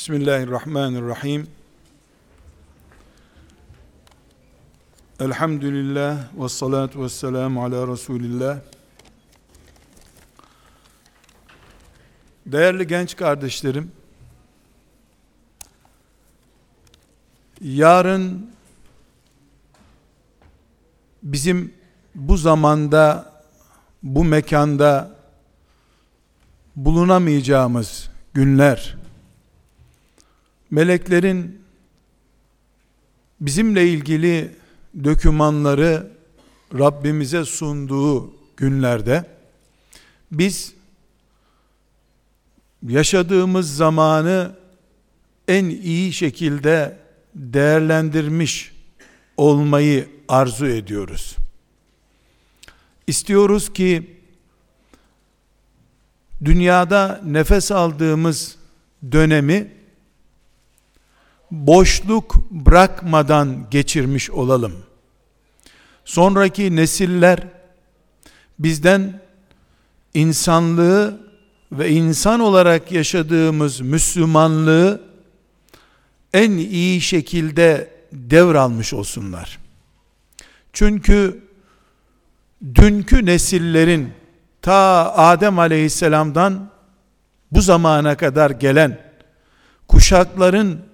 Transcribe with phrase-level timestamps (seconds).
[0.00, 1.46] Bismillahirrahmanirrahim.
[5.20, 8.58] Elhamdülillah ve salatu ve selamu ala Resulillah.
[12.46, 13.92] Değerli genç kardeşlerim,
[17.60, 18.50] yarın
[21.22, 21.74] bizim
[22.14, 23.32] bu zamanda,
[24.02, 25.16] bu mekanda
[26.76, 28.99] bulunamayacağımız günler,
[30.70, 31.60] meleklerin
[33.40, 34.50] bizimle ilgili
[35.04, 36.10] dökümanları
[36.78, 39.24] Rabbimize sunduğu günlerde
[40.32, 40.74] biz
[42.88, 44.56] yaşadığımız zamanı
[45.48, 46.98] en iyi şekilde
[47.34, 48.72] değerlendirmiş
[49.36, 51.36] olmayı arzu ediyoruz.
[53.06, 54.16] İstiyoruz ki
[56.44, 58.56] dünyada nefes aldığımız
[59.12, 59.79] dönemi
[61.50, 64.72] boşluk bırakmadan geçirmiş olalım.
[66.04, 67.46] Sonraki nesiller
[68.58, 69.20] bizden
[70.14, 71.20] insanlığı
[71.72, 75.00] ve insan olarak yaşadığımız Müslümanlığı
[76.32, 79.58] en iyi şekilde devralmış olsunlar.
[80.72, 81.42] Çünkü
[82.74, 84.12] dünkü nesillerin
[84.62, 86.70] ta Adem Aleyhisselam'dan
[87.52, 88.98] bu zamana kadar gelen
[89.88, 90.89] kuşakların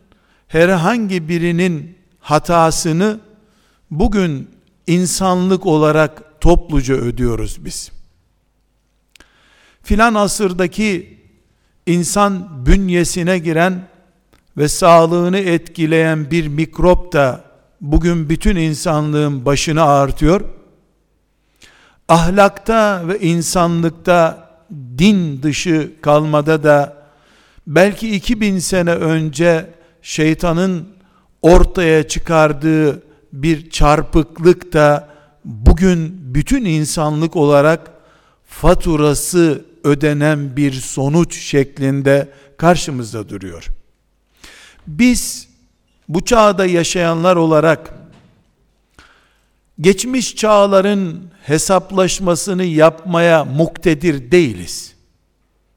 [0.49, 3.21] herhangi birinin hatasını
[3.91, 4.51] bugün
[4.87, 7.93] insanlık olarak topluca ödüyoruz biz.
[9.83, 11.19] Filan asırdaki
[11.87, 13.89] insan bünyesine giren
[14.57, 17.45] ve sağlığını etkileyen bir mikrop da
[17.81, 20.41] bugün bütün insanlığın başını ağrıtıyor.
[22.09, 24.49] Ahlakta ve insanlıkta
[24.99, 26.97] din dışı kalmada da
[27.67, 29.76] belki 2000 sene önce
[30.07, 30.89] şeytanın
[31.43, 35.09] ortaya çıkardığı bir çarpıklık da
[35.45, 37.91] bugün bütün insanlık olarak
[38.45, 43.67] faturası ödenen bir sonuç şeklinde karşımızda duruyor.
[44.87, 45.49] Biz
[46.09, 47.95] bu çağda yaşayanlar olarak
[49.81, 54.93] geçmiş çağların hesaplaşmasını yapmaya muktedir değiliz.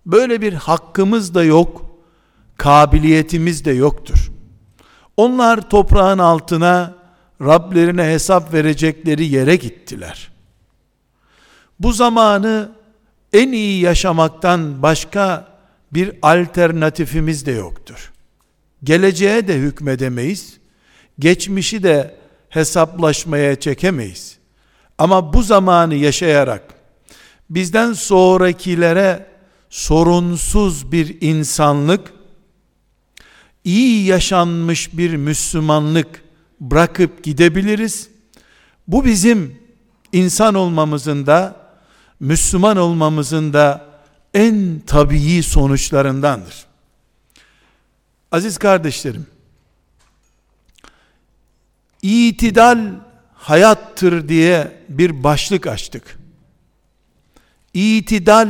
[0.05, 1.88] Böyle bir hakkımız da yok
[2.59, 4.31] kabiliyetimiz de yoktur.
[5.17, 6.99] Onlar toprağın altına
[7.41, 10.31] Rablerine hesap verecekleri yere gittiler.
[11.79, 12.71] Bu zamanı
[13.33, 15.47] en iyi yaşamaktan başka
[15.93, 18.11] bir alternatifimiz de yoktur.
[18.83, 20.57] Geleceğe de hükmedemeyiz.
[21.19, 22.15] Geçmişi de
[22.49, 24.37] hesaplaşmaya çekemeyiz.
[24.97, 26.63] Ama bu zamanı yaşayarak
[27.49, 29.25] bizden sonrakilere
[29.69, 32.18] sorunsuz bir insanlık
[33.63, 36.23] iyi yaşanmış bir Müslümanlık
[36.59, 38.09] bırakıp gidebiliriz.
[38.87, 39.59] Bu bizim
[40.11, 41.55] insan olmamızın da
[42.19, 43.85] Müslüman olmamızın da
[44.33, 46.65] en tabii sonuçlarındandır.
[48.31, 49.27] Aziz kardeşlerim,
[52.01, 52.93] itidal
[53.33, 56.19] hayattır diye bir başlık açtık.
[57.73, 58.49] İtidal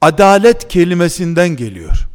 [0.00, 2.09] adalet kelimesinden geliyor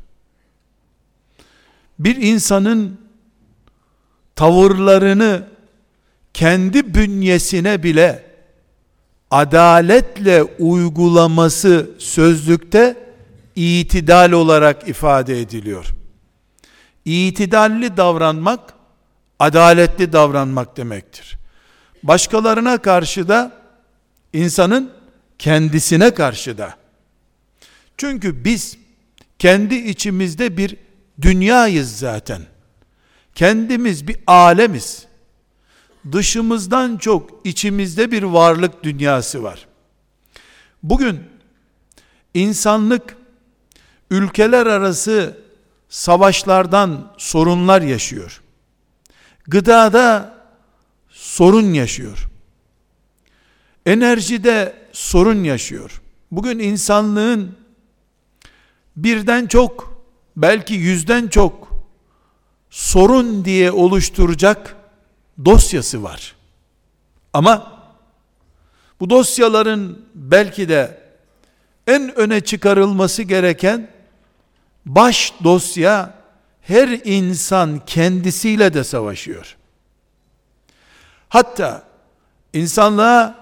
[1.99, 2.99] bir insanın
[4.35, 5.47] tavırlarını
[6.33, 8.25] kendi bünyesine bile
[9.31, 13.05] adaletle uygulaması sözlükte
[13.55, 15.85] itidal olarak ifade ediliyor.
[17.05, 18.73] İtidalli davranmak
[19.39, 21.37] adaletli davranmak demektir.
[22.03, 23.51] Başkalarına karşı da
[24.33, 24.91] insanın
[25.39, 26.75] kendisine karşı da.
[27.97, 28.77] Çünkü biz
[29.39, 30.84] kendi içimizde bir
[31.21, 32.41] dünyayız zaten.
[33.35, 35.05] Kendimiz bir alemiz.
[36.11, 39.67] Dışımızdan çok içimizde bir varlık dünyası var.
[40.83, 41.19] Bugün
[42.33, 43.17] insanlık
[44.11, 45.37] ülkeler arası
[45.89, 48.41] savaşlardan sorunlar yaşıyor.
[49.47, 50.35] Gıdada
[51.09, 52.27] sorun yaşıyor.
[53.85, 56.01] Enerjide sorun yaşıyor.
[56.31, 57.55] Bugün insanlığın
[58.95, 59.94] birden çok
[60.37, 61.75] belki yüzden çok
[62.69, 64.75] sorun diye oluşturacak
[65.45, 66.35] dosyası var.
[67.33, 67.81] Ama
[68.99, 71.01] bu dosyaların belki de
[71.87, 73.87] en öne çıkarılması gereken
[74.85, 76.13] baş dosya
[76.61, 79.57] her insan kendisiyle de savaşıyor.
[81.29, 81.83] Hatta
[82.53, 83.35] insanlığa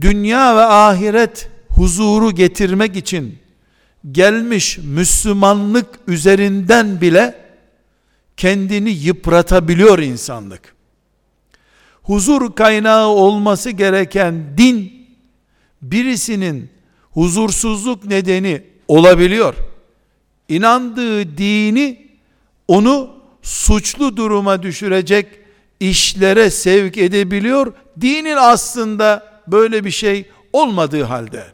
[0.00, 3.38] dünya ve ahiret huzuru getirmek için
[4.12, 7.44] gelmiş Müslümanlık üzerinden bile
[8.36, 10.74] kendini yıpratabiliyor insanlık.
[12.02, 15.06] Huzur kaynağı olması gereken din
[15.82, 16.70] birisinin
[17.10, 19.54] huzursuzluk nedeni olabiliyor.
[20.48, 22.08] İnandığı dini
[22.68, 23.10] onu
[23.42, 25.26] suçlu duruma düşürecek
[25.80, 27.72] işlere sevk edebiliyor.
[28.00, 31.44] Dinin aslında böyle bir şey olmadığı halde.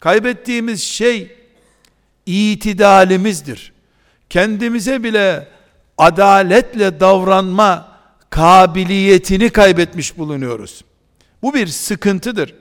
[0.00, 1.37] Kaybettiğimiz şey
[2.28, 3.72] itidalimizdir.
[4.30, 5.48] Kendimize bile
[5.98, 7.98] adaletle davranma
[8.30, 10.84] kabiliyetini kaybetmiş bulunuyoruz.
[11.42, 12.54] Bu bir sıkıntıdır.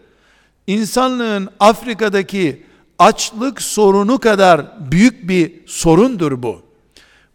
[0.67, 2.63] İnsanlığın Afrika'daki
[2.99, 6.61] açlık sorunu kadar büyük bir sorundur bu.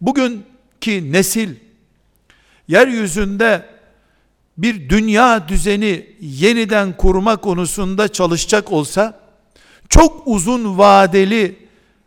[0.00, 1.54] Bugünkü nesil
[2.68, 3.66] yeryüzünde
[4.58, 9.20] bir dünya düzeni yeniden kurma konusunda çalışacak olsa
[9.88, 11.61] çok uzun vadeli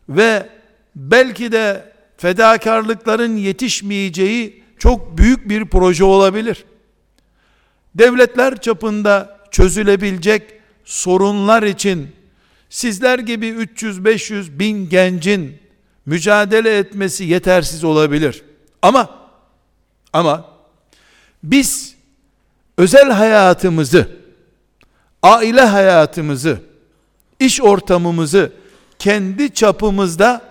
[0.10, 0.50] ve
[0.96, 6.66] belki de fedakarlıkların yetişmeyeceği çok büyük bir proje olabilir.
[7.96, 10.44] Devletler çapında çözülebilecek
[10.86, 12.12] sorunlar için
[12.70, 15.58] sizler gibi 300-500 bin gencin
[16.06, 18.44] mücadele etmesi yetersiz olabilir.
[18.82, 19.10] Ama
[20.14, 20.46] ama
[21.44, 21.96] biz
[22.78, 24.10] özel hayatımızı,
[25.24, 26.60] aile hayatımızı,
[27.40, 28.54] iş ortamımızı
[29.00, 30.42] kendi çapımızda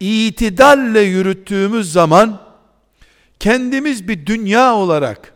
[0.00, 2.40] itidalle yürüttüğümüz zaman
[3.40, 5.34] kendimiz bir dünya olarak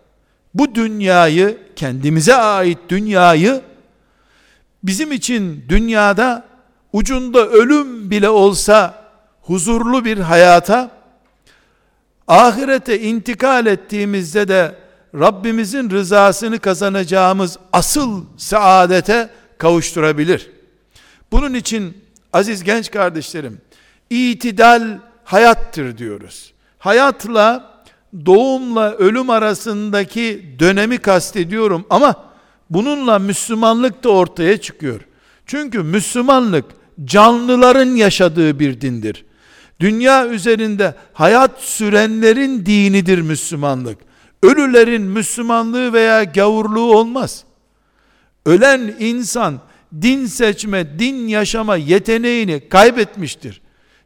[0.55, 3.61] bu dünyayı kendimize ait dünyayı
[4.83, 6.45] bizim için dünyada
[6.93, 9.05] ucunda ölüm bile olsa
[9.43, 10.91] huzurlu bir hayata
[12.29, 14.75] ahirete intikal ettiğimizde de
[15.15, 20.51] Rabbimizin rızasını kazanacağımız asıl saadete kavuşturabilir.
[21.33, 21.97] Bunun için
[22.33, 23.61] aziz genç kardeşlerim,
[24.11, 26.53] itidal hayattır diyoruz.
[26.79, 27.75] Hayatla
[28.27, 32.25] doğumla ölüm arasındaki dönemi kastediyorum ama
[32.71, 35.01] bununla Müslümanlık da ortaya çıkıyor.
[35.47, 36.65] Çünkü Müslümanlık
[37.05, 39.25] canlıların yaşadığı bir dindir.
[39.81, 43.99] Dünya üzerinde hayat sürenlerin dinidir Müslümanlık.
[44.43, 47.45] Ölülerin Müslümanlığı veya gavurluğu olmaz.
[48.47, 49.61] Ölen insan
[50.03, 53.61] din seçme, din yaşama yeteneğini kaybetmiştir.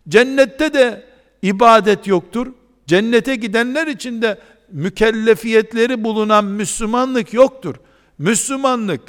[0.08, 1.02] Cennette de
[1.42, 2.46] ibadet yoktur.
[2.86, 4.38] Cennete gidenler için de
[4.72, 7.74] mükellefiyetleri bulunan Müslümanlık yoktur.
[8.18, 9.00] Müslümanlık,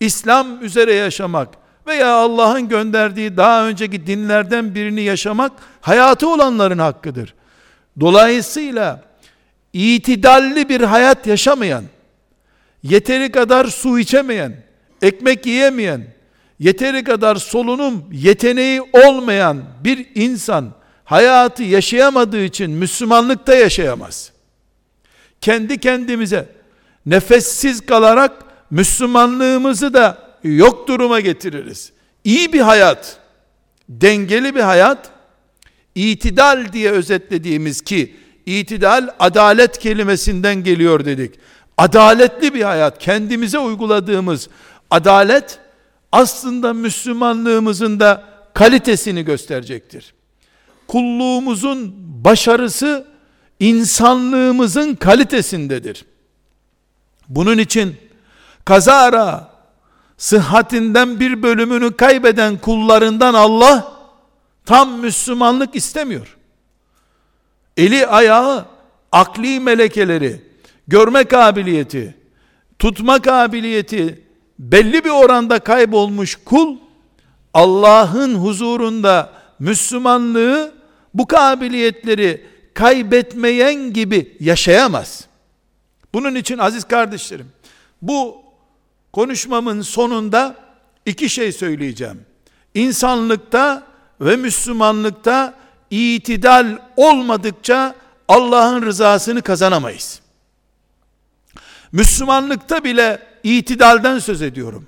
[0.00, 1.48] İslam üzere yaşamak
[1.86, 7.34] veya Allah'ın gönderdiği daha önceki dinlerden birini yaşamak hayatı olanların hakkıdır.
[8.00, 9.04] Dolayısıyla
[9.72, 11.84] itidalli bir hayat yaşamayan,
[12.82, 14.67] yeteri kadar su içemeyen,
[15.02, 16.06] ekmek yiyemeyen,
[16.58, 20.72] yeteri kadar solunum yeteneği olmayan bir insan
[21.04, 24.32] hayatı yaşayamadığı için Müslümanlıkta yaşayamaz.
[25.40, 26.48] Kendi kendimize
[27.06, 28.32] nefessiz kalarak
[28.70, 31.92] Müslümanlığımızı da yok duruma getiririz.
[32.24, 33.16] İyi bir hayat,
[33.88, 35.10] dengeli bir hayat,
[35.94, 38.16] itidal diye özetlediğimiz ki
[38.46, 41.34] itidal adalet kelimesinden geliyor dedik.
[41.76, 44.48] Adaletli bir hayat, kendimize uyguladığımız
[44.90, 45.58] adalet
[46.12, 48.24] aslında Müslümanlığımızın da
[48.54, 50.14] kalitesini gösterecektir.
[50.86, 51.94] Kulluğumuzun
[52.24, 53.06] başarısı
[53.60, 56.04] insanlığımızın kalitesindedir.
[57.28, 57.96] Bunun için
[58.64, 59.50] kazara
[60.16, 63.92] sıhhatinden bir bölümünü kaybeden kullarından Allah
[64.66, 66.36] tam Müslümanlık istemiyor.
[67.76, 68.64] Eli ayağı,
[69.12, 70.42] akli melekeleri,
[70.88, 72.14] görme kabiliyeti,
[72.78, 74.27] tutma kabiliyeti
[74.58, 76.76] belli bir oranda kaybolmuş kul
[77.54, 80.74] Allah'ın huzurunda Müslümanlığı
[81.14, 85.24] bu kabiliyetleri kaybetmeyen gibi yaşayamaz.
[86.14, 87.52] Bunun için aziz kardeşlerim,
[88.02, 88.42] bu
[89.12, 90.56] konuşmamın sonunda
[91.06, 92.20] iki şey söyleyeceğim.
[92.74, 93.82] İnsanlıkta
[94.20, 95.54] ve Müslümanlıkta
[95.90, 97.94] itidal olmadıkça
[98.28, 100.20] Allah'ın rızasını kazanamayız.
[101.92, 104.86] Müslümanlıkta bile itidalden söz ediyorum.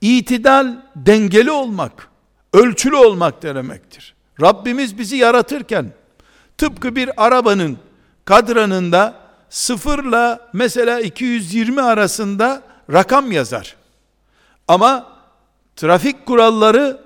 [0.00, 2.08] İtidal dengeli olmak,
[2.52, 4.14] ölçülü olmak demektir.
[4.40, 5.92] Rabbimiz bizi yaratırken
[6.58, 7.78] tıpkı bir arabanın
[8.24, 9.14] kadranında
[9.50, 12.62] sıfırla mesela 220 arasında
[12.92, 13.76] rakam yazar.
[14.68, 15.06] Ama
[15.76, 17.00] trafik kuralları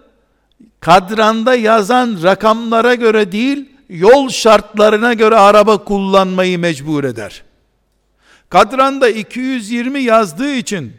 [0.81, 7.43] kadranda yazan rakamlara göre değil, yol şartlarına göre araba kullanmayı mecbur eder.
[8.49, 10.93] Kadranda 220 yazdığı için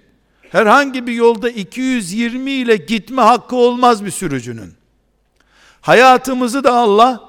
[0.52, 4.74] herhangi bir yolda 220 ile gitme hakkı olmaz bir sürücünün.
[5.82, 7.24] Hayatımızı da Allah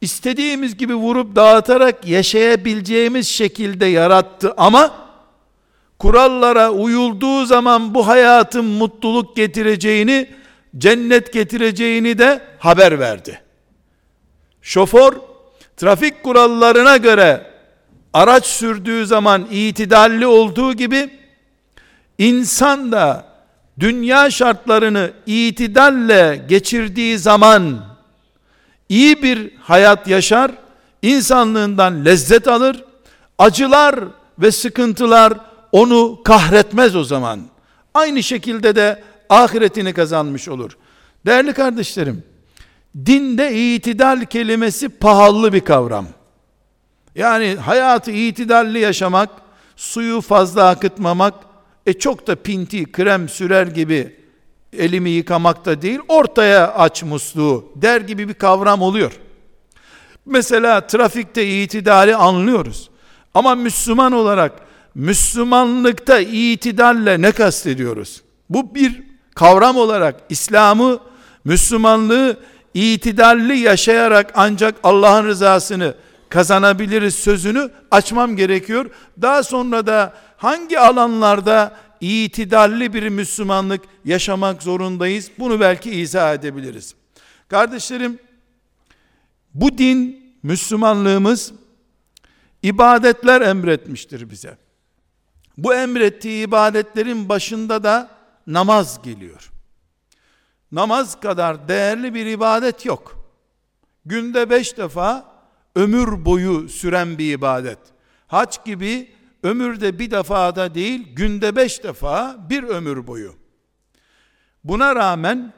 [0.00, 4.94] istediğimiz gibi vurup dağıtarak yaşayabileceğimiz şekilde yarattı ama
[5.98, 10.30] kurallara uyulduğu zaman bu hayatın mutluluk getireceğini,
[10.78, 13.42] cennet getireceğini de haber verdi.
[14.62, 15.12] Şoför
[15.76, 17.49] trafik kurallarına göre
[18.14, 21.10] araç sürdüğü zaman itidalli olduğu gibi
[22.18, 23.24] insan da
[23.80, 27.84] dünya şartlarını itidalle geçirdiği zaman
[28.88, 30.50] iyi bir hayat yaşar,
[31.02, 32.84] insanlığından lezzet alır,
[33.38, 34.00] acılar
[34.38, 35.32] ve sıkıntılar
[35.72, 37.40] onu kahretmez o zaman.
[37.94, 40.76] Aynı şekilde de ahiretini kazanmış olur.
[41.26, 42.24] Değerli kardeşlerim,
[43.06, 46.06] dinde itidal kelimesi pahalı bir kavram.
[47.14, 49.30] Yani hayatı itidalli yaşamak,
[49.76, 51.34] suyu fazla akıtmamak,
[51.86, 54.16] e çok da pinti, krem sürer gibi
[54.78, 59.12] elimi yıkamak da değil, ortaya aç musluğu der gibi bir kavram oluyor.
[60.26, 62.90] Mesela trafikte itidali anlıyoruz.
[63.34, 64.52] Ama Müslüman olarak
[64.94, 68.22] Müslümanlıkta itidalle ne kastediyoruz?
[68.50, 69.02] Bu bir
[69.34, 70.98] kavram olarak İslam'ı,
[71.44, 72.36] Müslümanlığı
[72.74, 75.94] itidalli yaşayarak ancak Allah'ın rızasını
[76.30, 78.90] kazanabiliriz sözünü açmam gerekiyor.
[79.22, 85.30] Daha sonra da hangi alanlarda itidalli bir Müslümanlık yaşamak zorundayız?
[85.38, 86.94] Bunu belki izah edebiliriz.
[87.48, 88.18] Kardeşlerim,
[89.54, 91.52] bu din, Müslümanlığımız
[92.62, 94.58] ibadetler emretmiştir bize.
[95.58, 98.10] Bu emrettiği ibadetlerin başında da
[98.46, 99.50] namaz geliyor.
[100.72, 103.16] Namaz kadar değerli bir ibadet yok.
[104.04, 105.29] Günde beş defa
[105.74, 107.78] ömür boyu süren bir ibadet.
[108.26, 109.10] Hac gibi
[109.42, 113.34] ömürde bir defada değil, günde beş defa bir ömür boyu.
[114.64, 115.52] Buna rağmen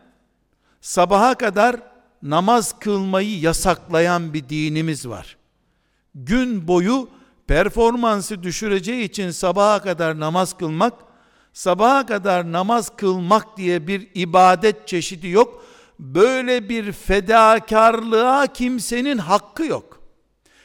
[0.81, 1.77] sabaha kadar
[2.23, 5.37] namaz kılmayı yasaklayan bir dinimiz var.
[6.15, 7.09] Gün boyu
[7.47, 10.95] performansı düşüreceği için sabaha kadar namaz kılmak,
[11.53, 15.65] sabaha kadar namaz kılmak diye bir ibadet çeşidi yok.
[15.99, 19.92] Böyle bir fedakarlığa kimsenin hakkı yok.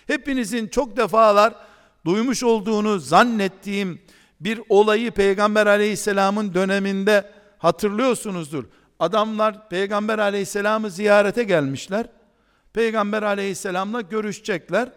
[0.08, 1.54] Hepinizin çok defalar
[2.06, 4.02] duymuş olduğunu zannettiğim
[4.40, 8.64] bir olayı Peygamber aleyhisselamın döneminde hatırlıyorsunuzdur.
[9.00, 12.08] Adamlar Peygamber aleyhisselamı ziyarete gelmişler.
[12.74, 14.90] Peygamber aleyhisselamla görüşecekler.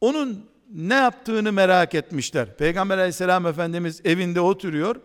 [0.00, 2.56] Onun ne yaptığını merak etmişler.
[2.56, 4.96] Peygamber aleyhisselam efendimiz evinde oturuyor.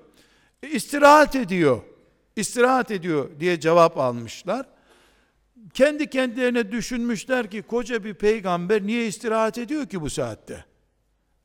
[0.63, 1.81] E, istirahat ediyor.
[2.35, 4.65] İstirahat ediyor diye cevap almışlar.
[5.73, 10.65] Kendi kendilerine düşünmüşler ki koca bir peygamber niye istirahat ediyor ki bu saatte?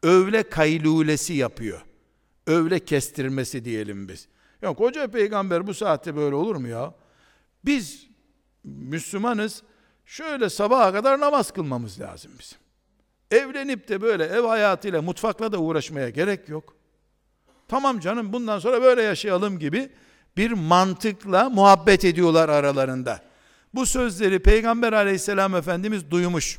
[0.02, 1.80] Övle kaylulesi yapıyor.
[2.46, 4.28] Övle kestirmesi diyelim biz.
[4.62, 6.94] Ya koca peygamber bu saatte böyle olur mu ya?
[7.64, 8.06] Biz
[8.64, 9.62] Müslümanız.
[10.06, 12.58] Şöyle sabaha kadar namaz kılmamız lazım bizim.
[13.30, 16.76] Evlenip de böyle ev hayatıyla mutfakla da uğraşmaya gerek yok.
[17.68, 19.90] Tamam canım bundan sonra böyle yaşayalım gibi
[20.36, 23.20] bir mantıkla muhabbet ediyorlar aralarında.
[23.74, 26.58] Bu sözleri Peygamber aleyhisselam efendimiz duymuş.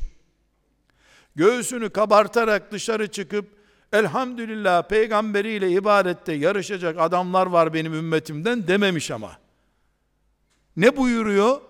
[1.36, 3.56] Göğsünü kabartarak dışarı çıkıp
[3.92, 9.38] elhamdülillah peygamberiyle ibadette yarışacak adamlar var benim ümmetimden dememiş ama.
[10.76, 11.60] Ne buyuruyor?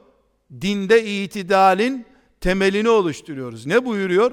[0.60, 2.06] Dinde itidalin
[2.40, 3.66] temelini oluşturuyoruz.
[3.66, 4.32] Ne buyuruyor?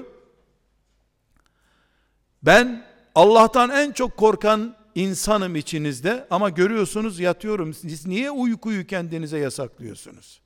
[2.42, 7.74] Ben Allah'tan en çok korkan insanım içinizde ama görüyorsunuz yatıyorum.
[7.74, 10.43] Siz niye uykuyu kendinize yasaklıyorsunuz?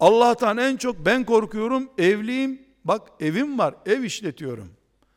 [0.00, 2.66] Allah'tan en çok ben korkuyorum, evliyim.
[2.84, 4.70] Bak evim var, ev işletiyorum.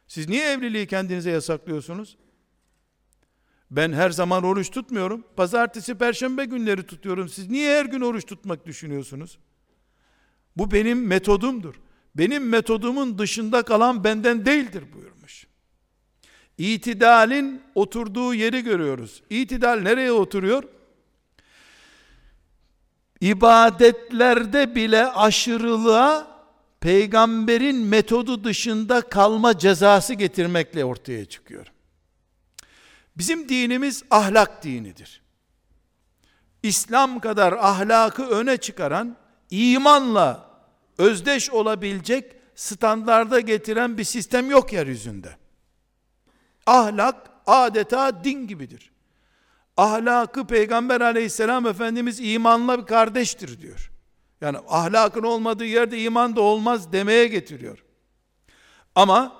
[0.07, 2.17] Siz niye evliliği kendinize yasaklıyorsunuz?
[3.71, 5.23] Ben her zaman oruç tutmuyorum.
[5.35, 7.29] Pazartesi, perşembe günleri tutuyorum.
[7.29, 9.39] Siz niye her gün oruç tutmak düşünüyorsunuz?
[10.57, 11.75] Bu benim metodumdur.
[12.15, 15.47] Benim metodumun dışında kalan benden değildir buyurmuş.
[16.57, 19.23] İtidalin oturduğu yeri görüyoruz.
[19.29, 20.63] İtidal nereye oturuyor?
[23.21, 26.39] İbadetlerde bile aşırılığa
[26.79, 31.67] peygamberin metodu dışında kalma cezası getirmekle ortaya çıkıyor.
[33.17, 35.21] Bizim dinimiz ahlak dinidir.
[36.63, 39.17] İslam kadar ahlakı öne çıkaran,
[39.49, 40.49] imanla
[40.97, 45.37] özdeş olabilecek standarda getiren bir sistem yok yeryüzünde.
[46.65, 48.91] Ahlak adeta din gibidir
[49.79, 53.91] ahlakı Peygamber aleyhisselam Efendimiz imanla bir kardeştir diyor.
[54.41, 57.83] Yani ahlakın olmadığı yerde iman da olmaz demeye getiriyor.
[58.95, 59.35] Ama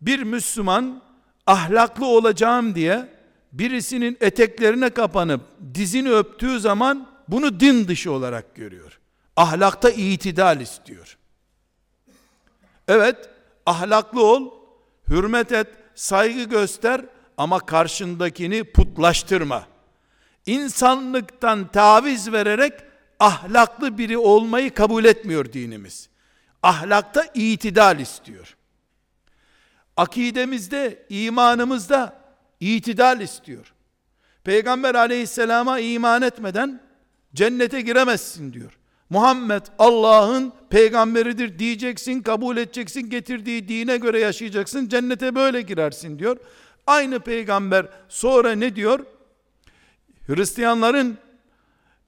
[0.00, 1.02] bir Müslüman
[1.46, 3.08] ahlaklı olacağım diye
[3.52, 5.40] birisinin eteklerine kapanıp
[5.74, 9.00] dizini öptüğü zaman bunu din dışı olarak görüyor.
[9.36, 11.18] Ahlakta itidal istiyor.
[12.88, 13.30] Evet,
[13.66, 14.50] ahlaklı ol,
[15.08, 17.04] hürmet et, saygı göster
[17.36, 19.66] ama karşındakini putlaştırma.
[20.46, 22.72] İnsanlıktan taviz vererek
[23.20, 26.08] ahlaklı biri olmayı kabul etmiyor dinimiz.
[26.62, 28.56] Ahlakta itidal istiyor.
[29.96, 32.16] Akidemizde, imanımızda
[32.60, 33.72] itidal istiyor.
[34.44, 36.80] Peygamber aleyhisselama iman etmeden
[37.34, 38.78] cennete giremezsin diyor.
[39.10, 46.36] Muhammed Allah'ın peygamberidir diyeceksin, kabul edeceksin, getirdiği dine göre yaşayacaksın, cennete böyle girersin diyor.
[46.92, 49.06] Aynı peygamber sonra ne diyor?
[50.26, 51.18] Hristiyanların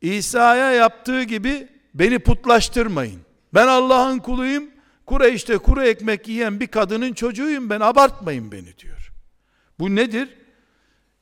[0.00, 3.21] İsa'ya yaptığı gibi beni putlaştırmayın.
[3.55, 4.64] Ben Allah'ın kuluyum.
[5.07, 9.12] Kureyş'te kuru ekmek yiyen bir kadının çocuğuyum ben abartmayın beni diyor.
[9.79, 10.29] Bu nedir?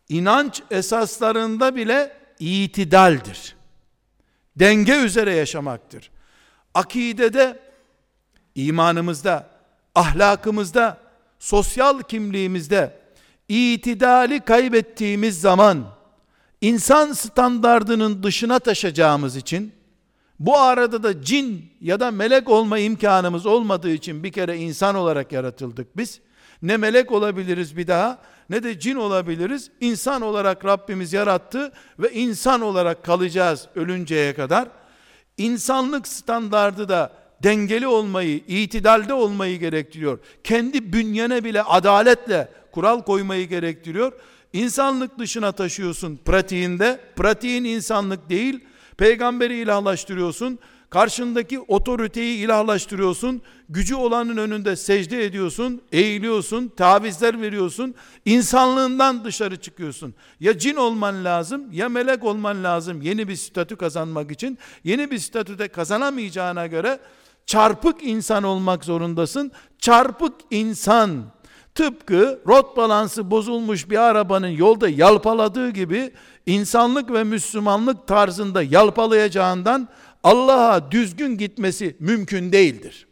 [0.08, 3.56] İnanç esaslarında bile itidaldir.
[4.56, 6.10] Denge üzere yaşamaktır.
[6.74, 7.58] Akidede,
[8.54, 9.50] imanımızda,
[9.94, 10.98] ahlakımızda,
[11.38, 13.01] sosyal kimliğimizde
[13.48, 15.84] itidali kaybettiğimiz zaman
[16.60, 19.72] insan standardının dışına taşacağımız için
[20.38, 25.32] bu arada da cin ya da melek olma imkanımız olmadığı için bir kere insan olarak
[25.32, 26.20] yaratıldık biz.
[26.62, 28.18] Ne melek olabiliriz bir daha
[28.50, 29.70] ne de cin olabiliriz.
[29.80, 34.68] İnsan olarak Rabbimiz yarattı ve insan olarak kalacağız ölünceye kadar.
[35.38, 40.18] İnsanlık standardı da dengeli olmayı, itidalde olmayı gerektiriyor.
[40.44, 44.12] Kendi bünyene bile adaletle kural koymayı gerektiriyor.
[44.52, 47.00] İnsanlık dışına taşıyorsun pratiğinde.
[47.16, 48.60] Pratiğin insanlık değil.
[48.96, 50.58] Peygamberi ilahlaştırıyorsun.
[50.90, 53.42] Karşındaki otoriteyi ilahlaştırıyorsun.
[53.68, 57.94] Gücü olanın önünde secde ediyorsun, eğiliyorsun, tavizler veriyorsun.
[58.24, 60.14] İnsanlığından dışarı çıkıyorsun.
[60.40, 64.58] Ya cin olman lazım ya melek olman lazım yeni bir statü kazanmak için.
[64.84, 67.00] Yeni bir statüde kazanamayacağına göre
[67.46, 69.52] çarpık insan olmak zorundasın.
[69.78, 71.24] Çarpık insan
[71.74, 76.12] tıpkı rot balansı bozulmuş bir arabanın yolda yalpaladığı gibi
[76.46, 79.88] insanlık ve Müslümanlık tarzında yalpalayacağından
[80.24, 83.06] Allah'a düzgün gitmesi mümkün değildir.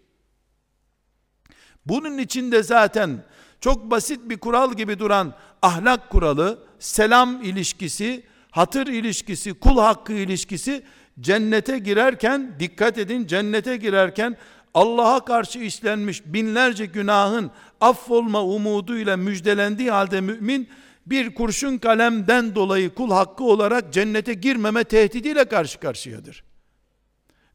[1.87, 3.25] Bunun içinde zaten
[3.61, 10.83] çok basit bir kural gibi duran ahlak kuralı, selam ilişkisi, hatır ilişkisi, kul hakkı ilişkisi
[11.21, 14.37] cennete girerken dikkat edin cennete girerken
[14.75, 20.69] Allah'a karşı işlenmiş binlerce günahın affolma umuduyla müjdelendiği halde mümin
[21.07, 26.45] bir kurşun kalemden dolayı kul hakkı olarak cennete girmeme tehdidiyle karşı karşıyadır.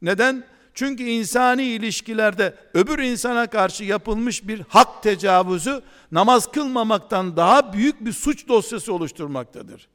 [0.02, 0.44] Neden?
[0.74, 8.12] Çünkü insani ilişkilerde öbür insana karşı yapılmış bir hak tecavüzü namaz kılmamaktan daha büyük bir
[8.12, 9.88] suç dosyası oluşturmaktadır.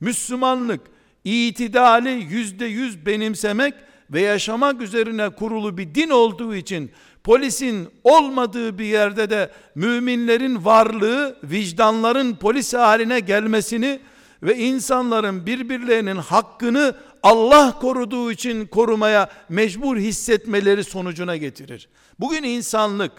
[0.00, 0.80] Müslümanlık
[1.24, 3.74] itidali yüzde yüz benimsemek
[4.10, 6.90] ve yaşamak üzerine kurulu bir din olduğu için
[7.24, 14.00] polisin olmadığı bir yerde de müminlerin varlığı vicdanların polis haline gelmesini
[14.42, 21.88] ve insanların birbirlerinin hakkını Allah koruduğu için korumaya mecbur hissetmeleri sonucuna getirir.
[22.20, 23.12] Bugün insanlık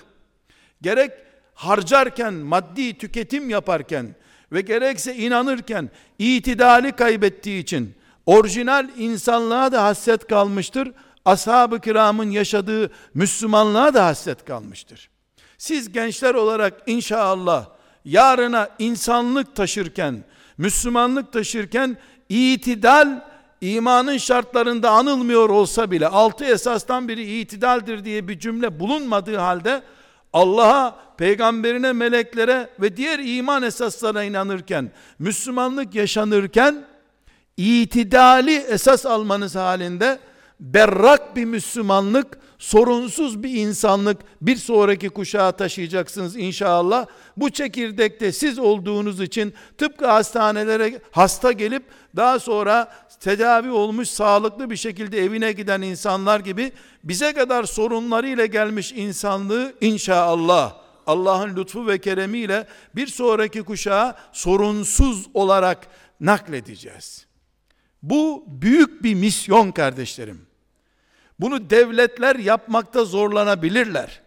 [0.81, 1.11] gerek
[1.53, 4.15] harcarken, maddi tüketim yaparken
[4.51, 5.89] ve gerekse inanırken
[6.19, 10.91] itidali kaybettiği için orijinal insanlığa da hasret kalmıştır.
[11.25, 15.09] Ashab-ı kiramın yaşadığı Müslümanlığa da hasret kalmıştır.
[15.57, 17.65] Siz gençler olarak inşallah
[18.05, 20.23] yarına insanlık taşırken,
[20.57, 21.97] Müslümanlık taşırken
[22.29, 23.21] itidal
[23.61, 29.81] imanın şartlarında anılmıyor olsa bile altı esastan biri itidaldir diye bir cümle bulunmadığı halde
[30.33, 36.85] Allah'a, peygamberine, meleklere ve diğer iman esaslarına inanırken, Müslümanlık yaşanırken
[37.57, 40.19] itidali esas almanız halinde
[40.59, 47.05] berrak bir Müslümanlık, sorunsuz bir insanlık bir sonraki kuşağa taşıyacaksınız inşallah.
[47.37, 51.83] Bu çekirdekte siz olduğunuz için tıpkı hastanelere hasta gelip
[52.15, 56.71] daha sonra tedavi olmuş sağlıklı bir şekilde evine giden insanlar gibi
[57.03, 60.73] bize kadar sorunlarıyla gelmiş insanlığı inşallah
[61.07, 65.87] Allah'ın lütfu ve keremiyle bir sonraki kuşağa sorunsuz olarak
[66.19, 67.24] nakledeceğiz.
[68.03, 70.41] Bu büyük bir misyon kardeşlerim.
[71.39, 74.21] Bunu devletler yapmakta zorlanabilirler.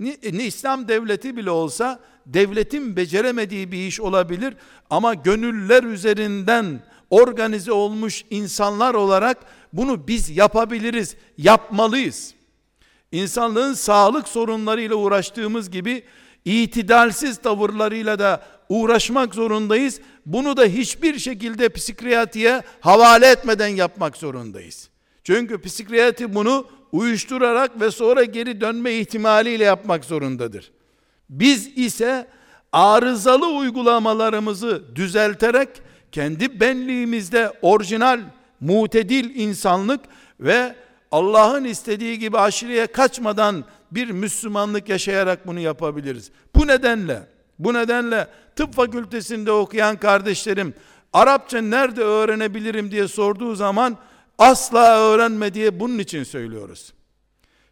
[0.00, 4.54] Ne, ne İslam devleti bile olsa devletin beceremediği bir iş olabilir
[4.90, 9.38] ama gönüller üzerinden organize olmuş insanlar olarak
[9.72, 12.34] bunu biz yapabiliriz, yapmalıyız.
[13.12, 16.02] İnsanlığın sağlık sorunlarıyla uğraştığımız gibi
[16.44, 20.00] itidalsiz tavırlarıyla da uğraşmak zorundayız.
[20.26, 24.88] Bunu da hiçbir şekilde psikiyatriye havale etmeden yapmak zorundayız.
[25.24, 30.72] Çünkü psikiyatri bunu uyuşturarak ve sonra geri dönme ihtimaliyle yapmak zorundadır.
[31.30, 32.26] Biz ise
[32.72, 35.68] arızalı uygulamalarımızı düzelterek
[36.12, 38.20] kendi benliğimizde orijinal,
[38.60, 40.00] mutedil insanlık
[40.40, 40.74] ve
[41.12, 46.30] Allah'ın istediği gibi aşırıya kaçmadan bir Müslümanlık yaşayarak bunu yapabiliriz.
[46.54, 47.22] Bu nedenle,
[47.58, 50.74] bu nedenle tıp fakültesinde okuyan kardeşlerim
[51.12, 53.98] Arapça nerede öğrenebilirim diye sorduğu zaman
[54.38, 56.92] asla öğrenme diye bunun için söylüyoruz.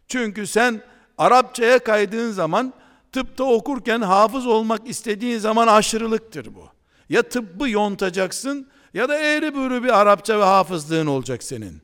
[0.07, 0.81] Çünkü sen
[1.17, 2.73] Arapçaya kaydığın zaman
[3.11, 6.69] tıpta okurken hafız olmak istediğin zaman aşırılıktır bu.
[7.09, 11.81] Ya tıbbı yontacaksın ya da eğri büğrü bir Arapça ve hafızlığın olacak senin.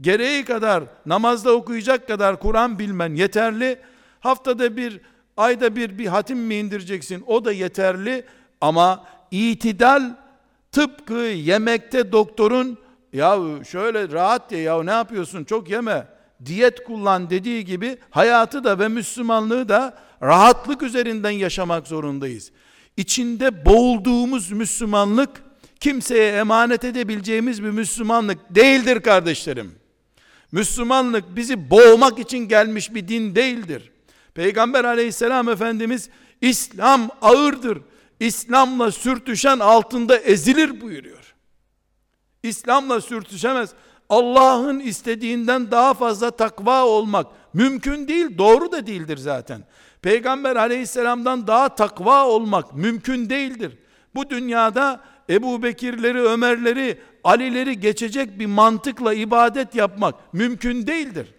[0.00, 3.80] Gereği kadar namazda okuyacak kadar Kur'an bilmen yeterli.
[4.20, 5.00] Haftada bir,
[5.38, 7.24] ayda bir bir hatim mi indireceksin?
[7.26, 8.24] O da yeterli.
[8.60, 10.14] Ama itidal
[10.72, 12.78] tıpkı yemekte doktorun
[13.12, 13.38] ya
[13.70, 16.06] şöyle rahat ye ya ne yapıyorsun çok yeme
[16.44, 22.52] diyet kullan dediği gibi hayatı da ve Müslümanlığı da rahatlık üzerinden yaşamak zorundayız.
[22.96, 25.42] İçinde boğulduğumuz Müslümanlık
[25.80, 29.74] kimseye emanet edebileceğimiz bir Müslümanlık değildir kardeşlerim.
[30.52, 33.90] Müslümanlık bizi boğmak için gelmiş bir din değildir.
[34.38, 37.78] Peygamber aleyhisselam efendimiz İslam ağırdır.
[38.20, 41.34] İslam'la sürtüşen altında ezilir buyuruyor.
[42.42, 43.70] İslam'la sürtüşemez.
[44.08, 49.64] Allah'ın istediğinden daha fazla takva olmak mümkün değil, doğru da değildir zaten.
[50.02, 53.78] Peygamber aleyhisselamdan daha takva olmak mümkün değildir.
[54.14, 61.34] Bu dünyada Ebu Bekirleri, Ömerleri, Alileri geçecek bir mantıkla ibadet yapmak mümkün değildir.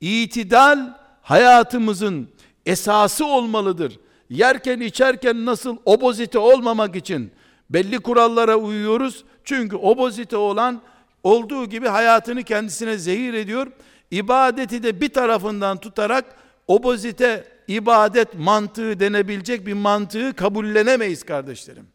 [0.00, 0.99] İtidal
[1.30, 2.28] hayatımızın
[2.66, 4.00] esası olmalıdır.
[4.30, 7.32] Yerken içerken nasıl obozite olmamak için
[7.70, 9.24] belli kurallara uyuyoruz.
[9.44, 10.82] Çünkü obozite olan
[11.22, 13.66] olduğu gibi hayatını kendisine zehir ediyor.
[14.10, 16.24] İbadeti de bir tarafından tutarak
[16.68, 21.86] obozite ibadet mantığı denebilecek bir mantığı kabullenemeyiz kardeşlerim.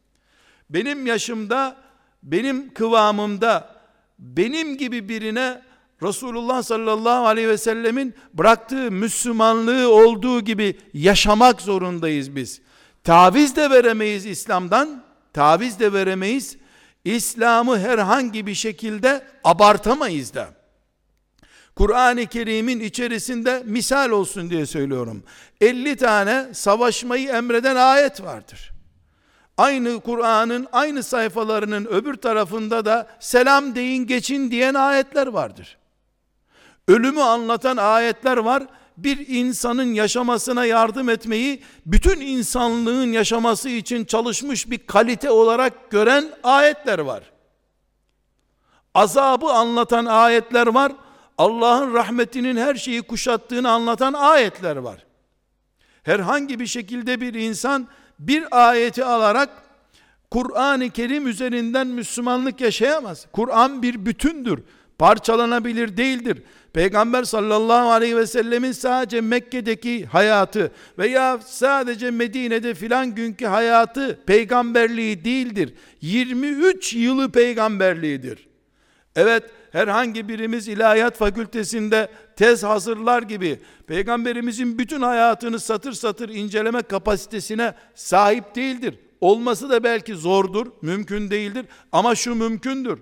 [0.69, 1.75] Benim yaşımda,
[2.23, 3.75] benim kıvamımda,
[4.19, 5.61] benim gibi birine
[6.05, 12.61] Resulullah sallallahu aleyhi ve sellemin bıraktığı Müslümanlığı olduğu gibi yaşamak zorundayız biz.
[13.03, 16.57] Taviz de veremeyiz İslam'dan, taviz de veremeyiz.
[17.05, 20.49] İslam'ı herhangi bir şekilde abartamayız da.
[21.75, 25.23] Kur'an-ı Kerim'in içerisinde misal olsun diye söylüyorum.
[25.61, 28.71] 50 tane savaşmayı emreden ayet vardır.
[29.57, 35.77] Aynı Kur'an'ın aynı sayfalarının öbür tarafında da selam deyin geçin diyen ayetler vardır.
[36.87, 38.63] Ölümü anlatan ayetler var.
[38.97, 46.99] Bir insanın yaşamasına yardım etmeyi bütün insanlığın yaşaması için çalışmış bir kalite olarak gören ayetler
[46.99, 47.23] var.
[48.93, 50.91] Azabı anlatan ayetler var.
[51.37, 55.05] Allah'ın rahmetinin her şeyi kuşattığını anlatan ayetler var.
[56.03, 57.87] Herhangi bir şekilde bir insan
[58.19, 59.49] bir ayeti alarak
[60.31, 63.27] Kur'an-ı Kerim üzerinden Müslümanlık yaşayamaz.
[63.31, 64.63] Kur'an bir bütündür.
[64.99, 66.43] Parçalanabilir değildir.
[66.73, 75.25] Peygamber sallallahu aleyhi ve sellemin sadece Mekke'deki hayatı veya sadece Medine'de filan günkü hayatı peygamberliği
[75.25, 75.73] değildir.
[76.01, 78.47] 23 yılı peygamberliğidir.
[79.15, 87.73] Evet, herhangi birimiz ilahiyat fakültesinde tez hazırlar gibi peygamberimizin bütün hayatını satır satır inceleme kapasitesine
[87.95, 88.99] sahip değildir.
[89.21, 92.99] Olması da belki zordur, mümkün değildir ama şu mümkündür.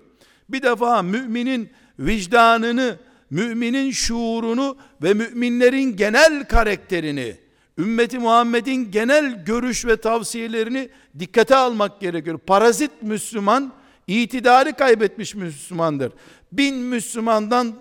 [0.48, 2.98] Bir defa müminin vicdanını,
[3.30, 7.36] müminin şuurunu ve müminlerin genel karakterini,
[7.78, 12.38] ümmeti Muhammed'in genel görüş ve tavsiyelerini dikkate almak gerekiyor.
[12.38, 13.72] Parazit Müslüman,
[14.06, 16.12] itidari kaybetmiş Müslümandır.
[16.52, 17.74] Bin Müslümandan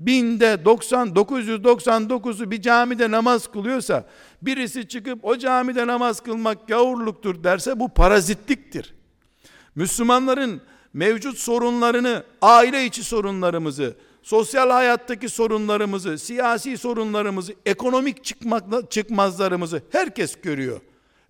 [0.00, 4.06] binde 90, 999'u bir camide namaz kılıyorsa,
[4.42, 8.94] birisi çıkıp o camide namaz kılmak gavurluktur derse bu parazitliktir.
[9.74, 10.60] Müslümanların
[10.92, 20.80] mevcut sorunlarını, aile içi sorunlarımızı, sosyal hayattaki sorunlarımızı, siyasi sorunlarımızı, ekonomik çıkmak, çıkmazlarımızı herkes görüyor.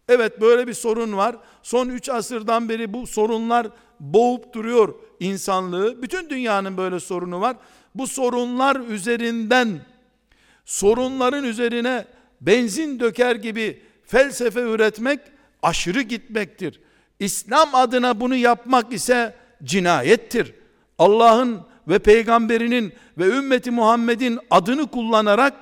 [0.09, 1.37] Evet böyle bir sorun var.
[1.63, 3.67] Son 3 asırdan beri bu sorunlar
[4.01, 6.03] boğup duruyor insanlığı.
[6.03, 7.57] Bütün dünyanın böyle sorunu var.
[7.95, 9.81] Bu sorunlar üzerinden
[10.65, 12.07] sorunların üzerine
[12.41, 15.21] benzin döker gibi felsefe üretmek
[15.63, 16.81] aşırı gitmektir.
[17.21, 20.55] İslam adına bunu yapmak ise cinayettir.
[20.99, 25.55] Allah'ın ve peygamberinin ve ümmeti Muhammed'in adını kullanarak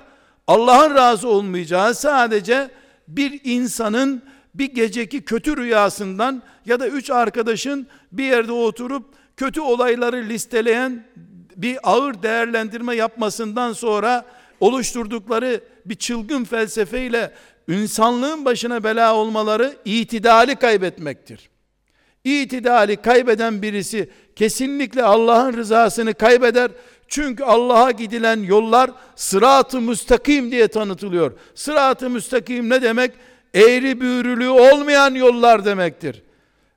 [0.46, 2.70] Allah'ın razı olmayacağı sadece
[3.08, 4.22] bir insanın
[4.54, 9.04] bir geceki kötü rüyasından ya da üç arkadaşın bir yerde oturup
[9.37, 11.04] kötü olayları listeleyen
[11.56, 14.24] bir ağır değerlendirme yapmasından sonra
[14.61, 17.32] oluşturdukları bir çılgın felsefeyle
[17.68, 21.50] insanlığın başına bela olmaları itidali kaybetmektir.
[22.24, 26.70] İtidali kaybeden birisi kesinlikle Allah'ın rızasını kaybeder.
[27.09, 31.33] Çünkü Allah'a gidilen yollar sırat-ı müstakim diye tanıtılıyor.
[31.54, 33.12] Sırat-ı müstakim ne demek?
[33.54, 36.22] Eğri büğrülüğü olmayan yollar demektir.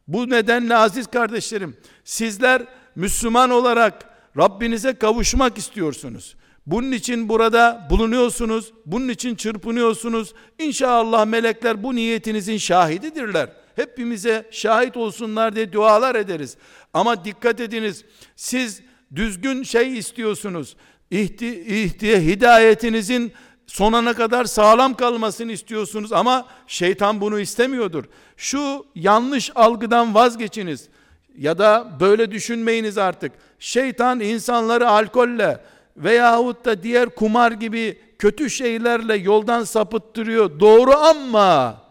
[0.08, 2.62] Bu nedenle aziz kardeşlerim, sizler
[2.96, 3.94] Müslüman olarak
[4.38, 6.36] Rabbinize kavuşmak istiyorsunuz.
[6.66, 8.74] Bunun için burada bulunuyorsunuz.
[8.86, 10.34] Bunun için çırpınıyorsunuz.
[10.60, 13.50] İnşallah melekler bu niyetinizin şahididirler.
[13.76, 16.58] Hepimize şahit olsunlar diye dualar ederiz.
[16.94, 18.06] Ama dikkat ediniz.
[18.36, 18.82] Siz
[19.16, 20.76] düzgün şey istiyorsunuz.
[21.12, 23.34] İhti, ihtiye hidayetinizin
[23.68, 28.04] sonuna kadar sağlam kalmasını istiyorsunuz ama şeytan bunu istemiyordur.
[28.38, 30.90] Şu yanlış algıdan vazgeçiniz.
[31.38, 33.32] Ya da böyle düşünmeyiniz artık.
[33.60, 35.62] Şeytan insanları alkolle
[35.98, 40.60] veyahut da diğer kumar gibi kötü şeylerle yoldan sapıttırıyor.
[40.60, 41.82] Doğru ama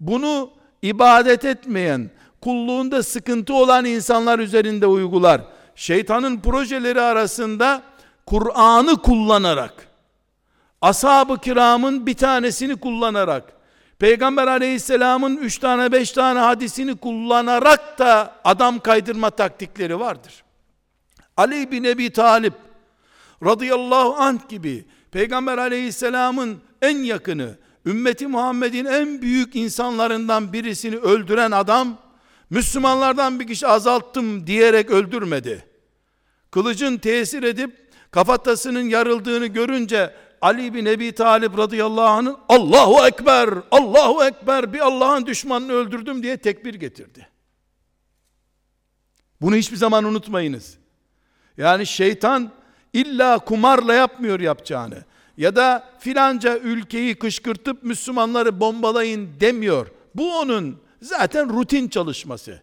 [0.00, 0.50] bunu
[0.82, 5.40] ibadet etmeyen, kulluğunda sıkıntı olan insanlar üzerinde uygular.
[5.74, 7.82] Şeytanın projeleri arasında
[8.26, 9.88] Kur'an'ı kullanarak,
[10.80, 13.52] ashab-ı kiramın bir tanesini kullanarak,
[13.98, 20.44] Peygamber aleyhisselamın üç tane beş tane hadisini kullanarak da adam kaydırma taktikleri vardır.
[21.36, 22.54] Ali bin Ebi Talip
[23.44, 27.58] radıyallahu anh gibi Peygamber aleyhisselamın en yakını,
[27.90, 31.98] ümmeti Muhammed'in en büyük insanlarından birisini öldüren adam,
[32.50, 35.64] Müslümanlardan bir kişi azalttım diyerek öldürmedi.
[36.50, 44.24] Kılıcın tesir edip kafatasının yarıldığını görünce Ali bin Ebi Talib radıyallahu anh'ın Allahu Ekber, Allahu
[44.24, 47.28] Ekber bir Allah'ın düşmanını öldürdüm diye tekbir getirdi.
[49.40, 50.78] Bunu hiçbir zaman unutmayınız.
[51.56, 52.52] Yani şeytan
[52.92, 55.04] illa kumarla yapmıyor yapacağını.
[55.40, 59.86] Ya da filanca ülkeyi kışkırtıp Müslümanları bombalayın demiyor.
[60.14, 62.62] Bu onun zaten rutin çalışması.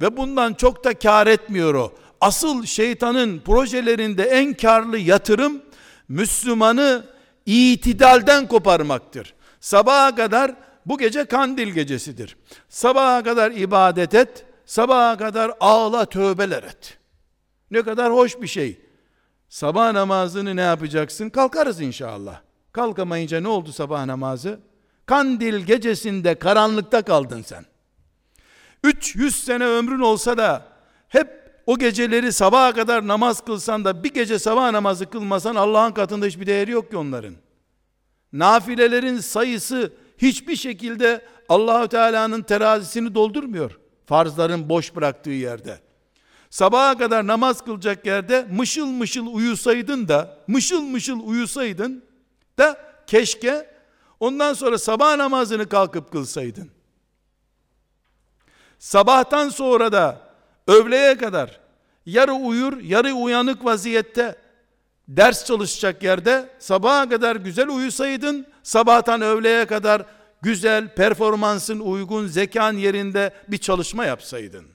[0.00, 1.92] Ve bundan çok da kar etmiyor o.
[2.20, 5.62] Asıl şeytanın projelerinde en karlı yatırım
[6.08, 7.04] Müslümanı
[7.46, 9.34] itidalden koparmaktır.
[9.60, 10.54] Sabaha kadar
[10.86, 12.36] bu gece kandil gecesidir.
[12.68, 16.98] Sabaha kadar ibadet et, sabaha kadar ağla tövbeler et.
[17.70, 18.80] Ne kadar hoş bir şey.
[19.54, 21.30] Sabah namazını ne yapacaksın?
[21.30, 22.40] Kalkarız inşallah.
[22.72, 24.60] Kalkamayınca ne oldu sabah namazı?
[25.06, 27.64] Kandil gecesinde karanlıkta kaldın sen.
[28.84, 30.66] 300 sene ömrün olsa da
[31.08, 31.28] hep
[31.66, 36.46] o geceleri sabaha kadar namaz kılsan da bir gece sabah namazı kılmasan Allah'ın katında hiçbir
[36.46, 37.34] değeri yok ki onların.
[38.32, 43.78] Nafilelerin sayısı hiçbir şekilde Allahü Teala'nın terazisini doldurmuyor.
[44.06, 45.78] Farzların boş bıraktığı yerde.
[46.54, 52.04] Sabaha kadar namaz kılacak yerde mışıl mışıl uyusaydın da, mışıl mışıl uyusaydın
[52.58, 53.70] da keşke
[54.20, 56.70] ondan sonra sabah namazını kalkıp kılsaydın.
[58.78, 60.20] Sabahtan sonra da
[60.66, 61.60] öğleye kadar
[62.06, 64.38] yarı uyur, yarı uyanık vaziyette
[65.08, 70.06] ders çalışacak yerde sabaha kadar güzel uyusaydın, sabahtan öğleye kadar
[70.42, 74.66] güzel, performansın uygun, zekan yerinde bir çalışma yapsaydın.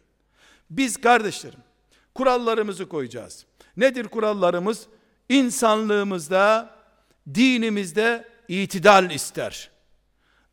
[0.69, 1.68] Biz kardeşlerim,
[2.19, 3.45] kurallarımızı koyacağız.
[3.77, 4.87] Nedir kurallarımız?
[5.29, 6.75] İnsanlığımızda,
[7.33, 9.71] dinimizde itidal ister.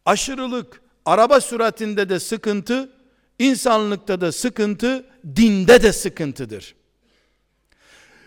[0.04, 2.92] Aşırılık, araba süratinde de sıkıntı,
[3.38, 5.04] insanlıkta da sıkıntı,
[5.36, 6.74] dinde de sıkıntıdır.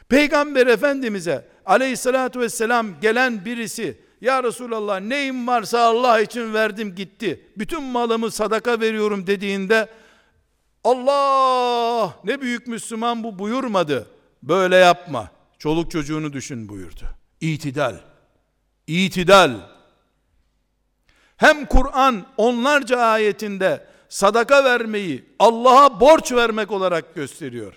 [0.09, 7.45] Peygamber Efendimiz'e aleyhissalatü vesselam gelen birisi, ya Resulallah neyim varsa Allah için verdim gitti.
[7.57, 9.89] Bütün malımı sadaka veriyorum dediğinde,
[10.83, 14.07] Allah ne büyük Müslüman bu buyurmadı.
[14.43, 15.31] Böyle yapma.
[15.59, 17.03] Çoluk çocuğunu düşün buyurdu.
[17.41, 17.95] İtidal.
[18.87, 19.51] İtidal.
[21.37, 27.73] Hem Kur'an onlarca ayetinde sadaka vermeyi Allah'a borç vermek olarak gösteriyor.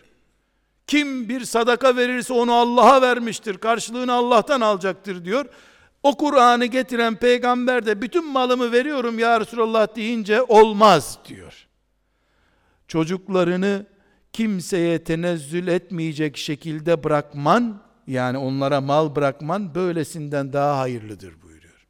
[0.87, 3.59] Kim bir sadaka verirse onu Allah'a vermiştir.
[3.59, 5.47] Karşılığını Allah'tan alacaktır diyor.
[6.03, 11.67] O Kur'an'ı getiren peygamber de bütün malımı veriyorum ya Resulallah deyince olmaz diyor.
[12.93, 13.87] Çocuklarını
[14.33, 21.87] kimseye tenezzül etmeyecek şekilde bırakman, yani onlara mal bırakman böylesinden daha hayırlıdır buyuruyor.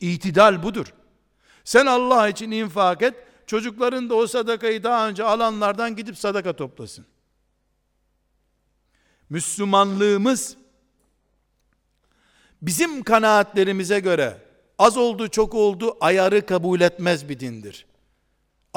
[0.00, 0.94] İtidal budur.
[1.64, 3.14] Sen Allah için infak et,
[3.46, 7.06] çocukların da o sadakayı daha önce alanlardan gidip sadaka toplasın.
[9.30, 10.56] Müslümanlığımız
[12.62, 14.38] bizim kanaatlerimize göre
[14.78, 17.86] Az oldu çok oldu ayarı kabul etmez bir dindir.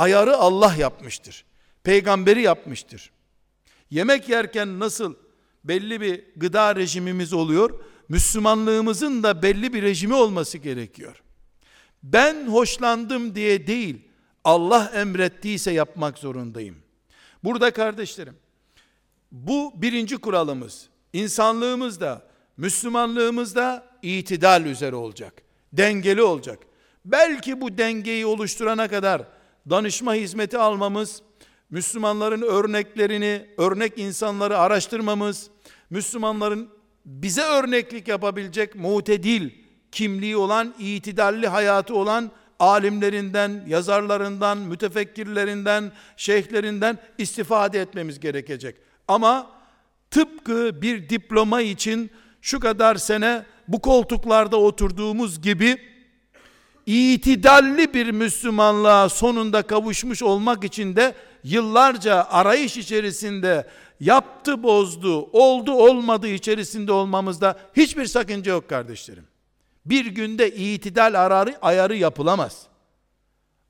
[0.01, 1.45] Ayarı Allah yapmıştır.
[1.83, 3.11] Peygamberi yapmıştır.
[3.89, 5.15] Yemek yerken nasıl
[5.63, 11.23] belli bir gıda rejimimiz oluyor, Müslümanlığımızın da belli bir rejimi olması gerekiyor.
[12.03, 14.01] Ben hoşlandım diye değil,
[14.43, 16.75] Allah emrettiyse yapmak zorundayım.
[17.43, 18.35] Burada kardeşlerim,
[19.31, 20.87] bu birinci kuralımız.
[21.13, 25.33] İnsanlığımızda, Müslümanlığımızda itidal üzere olacak.
[25.73, 26.59] Dengeli olacak.
[27.05, 31.21] Belki bu dengeyi oluşturana kadar danışma hizmeti almamız,
[31.69, 35.49] Müslümanların örneklerini, örnek insanları araştırmamız,
[35.89, 36.69] Müslümanların
[37.05, 39.49] bize örneklik yapabilecek mutedil
[39.91, 48.75] kimliği olan, itidalli hayatı olan alimlerinden, yazarlarından, mütefekkirlerinden, şeyhlerinden istifade etmemiz gerekecek.
[49.07, 49.51] Ama
[50.11, 55.90] tıpkı bir diploma için şu kadar sene bu koltuklarda oturduğumuz gibi
[56.85, 63.67] itidalli bir Müslümanlığa sonunda kavuşmuş olmak için de yıllarca arayış içerisinde
[63.99, 69.23] yaptı bozdu, oldu olmadı içerisinde olmamızda hiçbir sakınca yok kardeşlerim.
[69.85, 72.67] Bir günde itidal ararı, ayarı yapılamaz.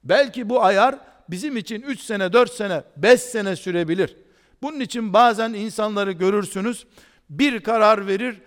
[0.04, 0.96] Belki bu ayar
[1.30, 4.16] bizim için 3 sene, 4 sene, 5 sene sürebilir.
[4.62, 6.86] Bunun için bazen insanları görürsünüz,
[7.30, 8.42] bir karar verir,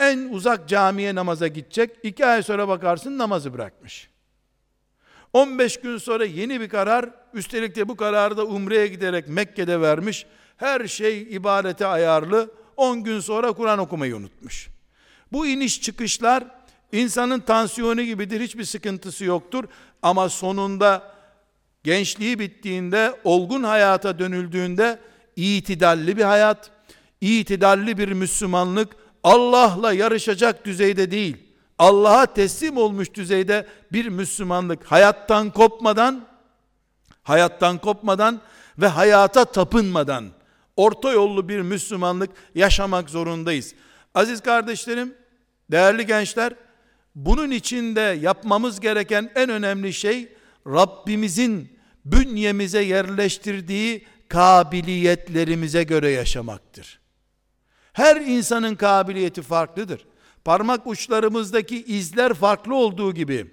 [0.00, 4.08] en uzak camiye namaza gidecek, iki ay sonra bakarsın namazı bırakmış.
[5.32, 10.26] 15 gün sonra yeni bir karar, üstelik de bu kararı da umreye giderek Mekke'de vermiş,
[10.56, 14.68] her şey ibadete ayarlı, 10 gün sonra Kur'an okumayı unutmuş.
[15.32, 16.44] Bu iniş çıkışlar,
[16.92, 19.64] insanın tansiyonu gibidir, hiçbir sıkıntısı yoktur.
[20.02, 21.14] Ama sonunda,
[21.84, 24.98] gençliği bittiğinde, olgun hayata dönüldüğünde,
[25.36, 26.70] itidalli bir hayat,
[27.20, 31.36] itidalli bir Müslümanlık, Allah'la yarışacak düzeyde değil,
[31.78, 36.26] Allah'a teslim olmuş düzeyde bir Müslümanlık hayattan kopmadan
[37.22, 38.40] hayattan kopmadan
[38.78, 40.24] ve hayata tapınmadan
[40.76, 43.74] orta yollu bir Müslümanlık yaşamak zorundayız.
[44.14, 45.14] Aziz kardeşlerim,
[45.70, 46.52] değerli gençler,
[47.14, 50.32] bunun içinde yapmamız gereken en önemli şey
[50.66, 57.03] Rabbimizin bünyemize yerleştirdiği kabiliyetlerimize göre yaşamaktır.
[57.94, 60.06] Her insanın kabiliyeti farklıdır.
[60.44, 63.50] Parmak uçlarımızdaki izler farklı olduğu gibi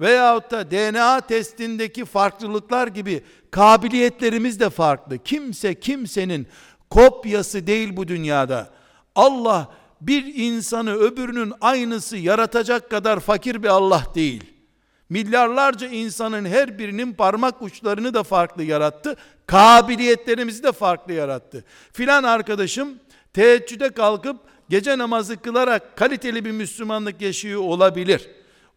[0.00, 5.18] veyahut da DNA testindeki farklılıklar gibi kabiliyetlerimiz de farklı.
[5.18, 6.46] Kimse kimsenin
[6.90, 8.70] kopyası değil bu dünyada.
[9.14, 9.68] Allah
[10.00, 14.44] bir insanı öbürünün aynısı yaratacak kadar fakir bir Allah değil.
[15.10, 19.16] Milyarlarca insanın her birinin parmak uçlarını da farklı yarattı.
[19.46, 21.64] Kabiliyetlerimizi de farklı yarattı.
[21.92, 22.88] Filan arkadaşım
[23.32, 24.36] teheccüde kalkıp
[24.68, 28.30] gece namazı kılarak kaliteli bir Müslümanlık yaşıyor olabilir.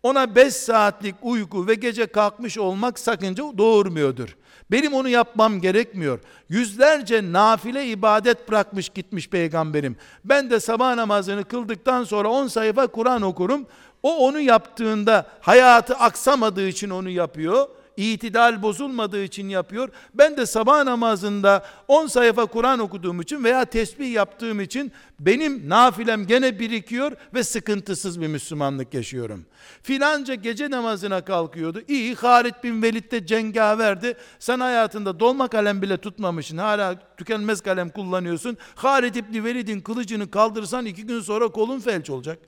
[0.04, 4.36] Ona 5 saatlik uyku ve gece kalkmış olmak sakınca doğurmuyordur.
[4.72, 6.20] Benim onu yapmam gerekmiyor.
[6.50, 9.96] Yüzlerce nafile ibadet bırakmış gitmiş peygamberim.
[10.26, 13.66] Ben de sabah namazını kıldıktan sonra 10 sayfa Kur'an okurum.
[14.04, 17.68] O onu yaptığında hayatı aksamadığı için onu yapıyor
[18.02, 19.90] itidal bozulmadığı için yapıyor.
[20.14, 26.28] Ben de sabah namazında 10 sayfa Kur'an okuduğum için veya tesbih yaptığım için benim nafilem
[26.28, 29.46] gene birikiyor ve sıkıntısız bir Müslümanlık yaşıyorum.
[29.84, 31.82] Filanca gece namazına kalkıyordu.
[31.88, 34.18] İyi Halid bin Velid de cengaverdi.
[34.40, 36.58] Sen hayatında dolma kalem bile tutmamışsın.
[36.58, 38.58] Hala tükenmez kalem kullanıyorsun.
[38.76, 42.40] Halid bin Velid'in kılıcını kaldırsan iki gün sonra kolun felç olacak.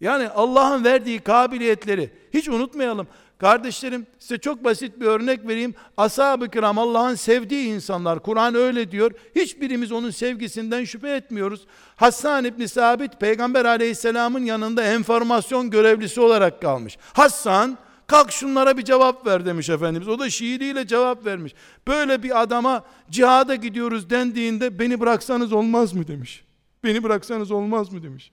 [0.00, 3.06] Yani Allah'ın verdiği kabiliyetleri hiç unutmayalım.
[3.38, 5.74] Kardeşlerim size çok basit bir örnek vereyim.
[5.96, 8.22] Ashab-ı kiram Allah'ın sevdiği insanlar.
[8.22, 9.10] Kur'an öyle diyor.
[9.36, 11.66] Hiçbirimiz onun sevgisinden şüphe etmiyoruz.
[11.96, 16.98] Hassan İbni Sabit Peygamber aleyhisselamın yanında enformasyon görevlisi olarak kalmış.
[17.12, 20.08] Hassan kalk şunlara bir cevap ver demiş Efendimiz.
[20.08, 21.54] O da şiiriyle cevap vermiş.
[21.88, 26.44] Böyle bir adama cihada gidiyoruz dendiğinde beni bıraksanız olmaz mı demiş.
[26.84, 28.32] Beni bıraksanız olmaz mı demiş.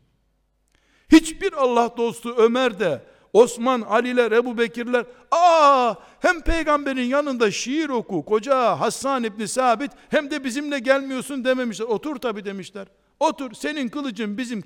[1.11, 8.25] Hiçbir Allah dostu Ömer de Osman, Aliler, Ebu Bekirler, aa hem peygamberin yanında şiir oku,
[8.25, 11.85] koca Hassan İbni Sabit, hem de bizimle gelmiyorsun dememişler.
[11.85, 12.87] Otur tabi demişler.
[13.19, 14.63] Otur, senin kılıcın bizim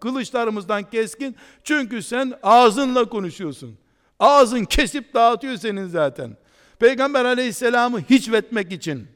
[0.00, 3.78] kılıçlarımızdan keskin, çünkü sen ağzınla konuşuyorsun.
[4.18, 6.36] Ağzın kesip dağıtıyor senin zaten.
[6.78, 9.08] Peygamber aleyhisselamı hicvetmek için,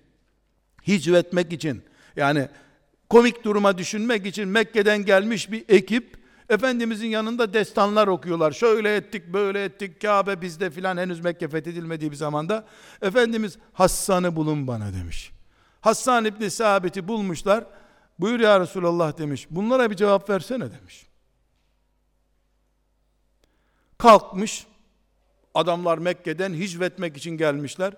[0.87, 1.83] hicvetmek için,
[2.17, 2.49] yani
[3.11, 6.20] komik duruma düşünmek için Mekke'den gelmiş bir ekip,
[6.51, 8.53] Efendimizin yanında destanlar okuyorlar.
[8.53, 12.67] Şöyle ettik, böyle ettik, Kabe bizde filan henüz Mekke fethedilmediği bir zamanda.
[13.03, 15.33] Efendimiz Hassan'ı bulun bana demiş.
[15.81, 17.65] Hassan İbni Sabit'i bulmuşlar.
[18.19, 19.47] Buyur ya Resulallah demiş.
[19.51, 21.11] Bunlara bir cevap versene demiş.
[24.01, 24.67] kalkmış.
[25.55, 27.95] Adamlar Mekke'den hicvetmek için gelmişler.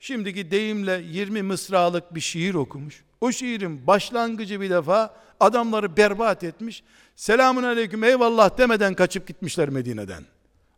[0.00, 3.04] Şimdiki deyimle 20 mısralık bir şiir okumuş.
[3.20, 6.82] O şiirin başlangıcı bir defa adamları berbat etmiş.
[7.16, 10.24] Selamun aleyküm eyvallah demeden kaçıp gitmişler Medine'den.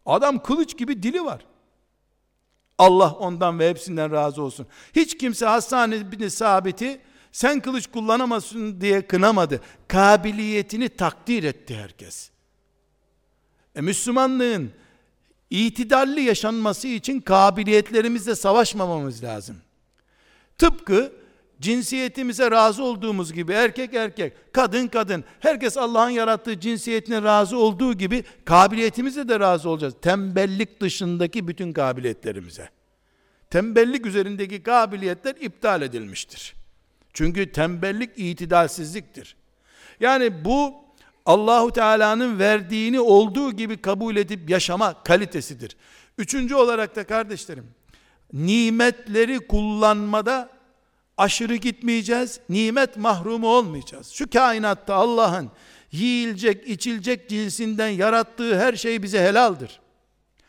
[0.07, 1.47] Adam kılıç gibi dili var.
[2.79, 4.67] Allah ondan ve hepsinden razı olsun.
[4.97, 7.01] Hiç kimse Hasan bin Sabit'i
[7.33, 9.61] sen kılıç kullanamazsın diye kınamadı.
[9.89, 12.31] Kabiliyetini takdir etti herkes.
[13.75, 14.71] E, Müslümanlığın
[15.51, 19.57] itidalli yaşanması için kabiliyetlerimizle savaşmamamız lazım.
[20.59, 21.13] Tıpkı
[21.61, 28.25] cinsiyetimize razı olduğumuz gibi erkek erkek, kadın kadın, herkes Allah'ın yarattığı cinsiyetine razı olduğu gibi
[28.45, 29.95] kabiliyetimize de razı olacağız.
[30.03, 32.69] Tembellik dışındaki bütün kabiliyetlerimize.
[33.51, 36.55] Tembellik üzerindeki kabiliyetler iptal edilmiştir.
[37.13, 39.37] Çünkü tembellik itidalsizliktir.
[40.01, 40.75] Yani bu
[41.27, 45.77] Allahu Teala'nın verdiğini olduğu gibi kabul edip yaşama kalitesidir.
[46.19, 47.67] Üçüncü olarak da kardeşlerim,
[48.33, 50.54] nimetleri kullanmada
[51.19, 54.11] aşırı gitmeyeceğiz, nimet mahrumu olmayacağız.
[54.11, 55.51] Şu kainatta Allah'ın
[55.93, 59.81] yiyilecek, içilecek cinsinden yarattığı her şey bize helaldir.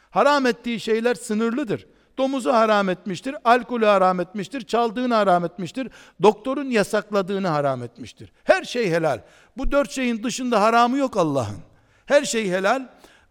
[0.09, 1.87] Haram ettiği şeyler sınırlıdır.
[2.17, 5.87] Domuzu haram etmiştir, alkolü haram etmiştir, çaldığını haram etmiştir,
[6.23, 8.31] doktorun yasakladığını haram etmiştir.
[8.43, 9.19] Her şey helal.
[9.57, 11.57] Bu dört şeyin dışında haramı yok Allah'ın.
[12.05, 12.87] Her şey helal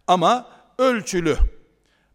[0.07, 0.47] ama
[0.79, 1.37] ölçülü.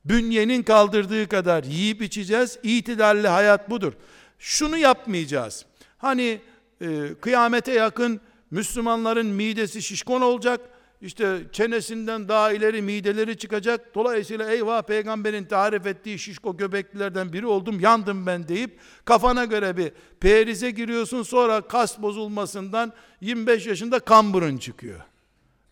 [0.04, 2.58] Bünyenin kaldırdığı kadar yiyip içeceğiz.
[2.62, 3.92] İtidalli hayat budur.
[4.40, 5.66] Şunu yapmayacağız.
[5.98, 6.40] Hani
[6.80, 8.20] e, kıyamete yakın
[8.50, 10.60] Müslümanların midesi şişkon olacak
[11.00, 13.94] işte çenesinden daha ileri mideleri çıkacak.
[13.94, 19.92] Dolayısıyla eyvah peygamberin tarif ettiği şişko göbeklilerden biri oldum, yandım ben deyip kafana göre bir
[20.20, 21.22] perize giriyorsun.
[21.22, 25.00] Sonra kas bozulmasından 25 yaşında kamburun çıkıyor.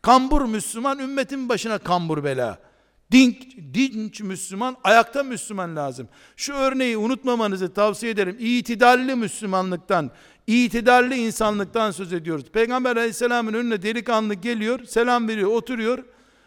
[0.02, 2.67] Kambur Müslüman ümmetin başına kambur bela.
[3.12, 6.08] Dinç, dinç Müslüman, ayakta Müslüman lazım.
[6.36, 8.36] Şu örneği unutmamanızı tavsiye ederim.
[8.40, 10.10] İtidalli Müslümanlıktan,
[10.46, 12.44] itidalli insanlıktan söz ediyoruz.
[12.52, 16.04] Peygamber aleyhisselamın önüne delikanlı geliyor, selam veriyor, oturuyor.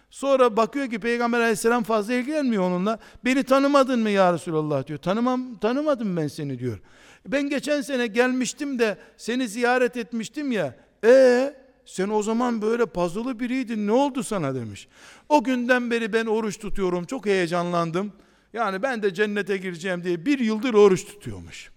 [0.10, 3.00] Sonra bakıyor ki Peygamber aleyhisselam fazla ilgilenmiyor onunla.
[3.26, 5.00] Beni tanımadın mı ya Resulallah diyor.
[5.00, 6.80] Tanımam, tanımadım ben seni diyor.
[7.28, 10.76] Ben geçen sene gelmiştim de seni ziyaret etmiştim ya.
[11.06, 11.54] E
[11.86, 14.88] sen o zaman böyle puzzle'lı biriydin ne oldu sana demiş.
[15.30, 18.14] O günden beri ben oruç tutuyorum çok heyecanlandım.
[18.54, 21.72] Yani ben de cennete gireceğim diye bir yıldır oruç tutuyormuş.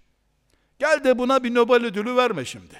[0.78, 2.74] Gel de buna bir Nobel ödülü verme şimdi.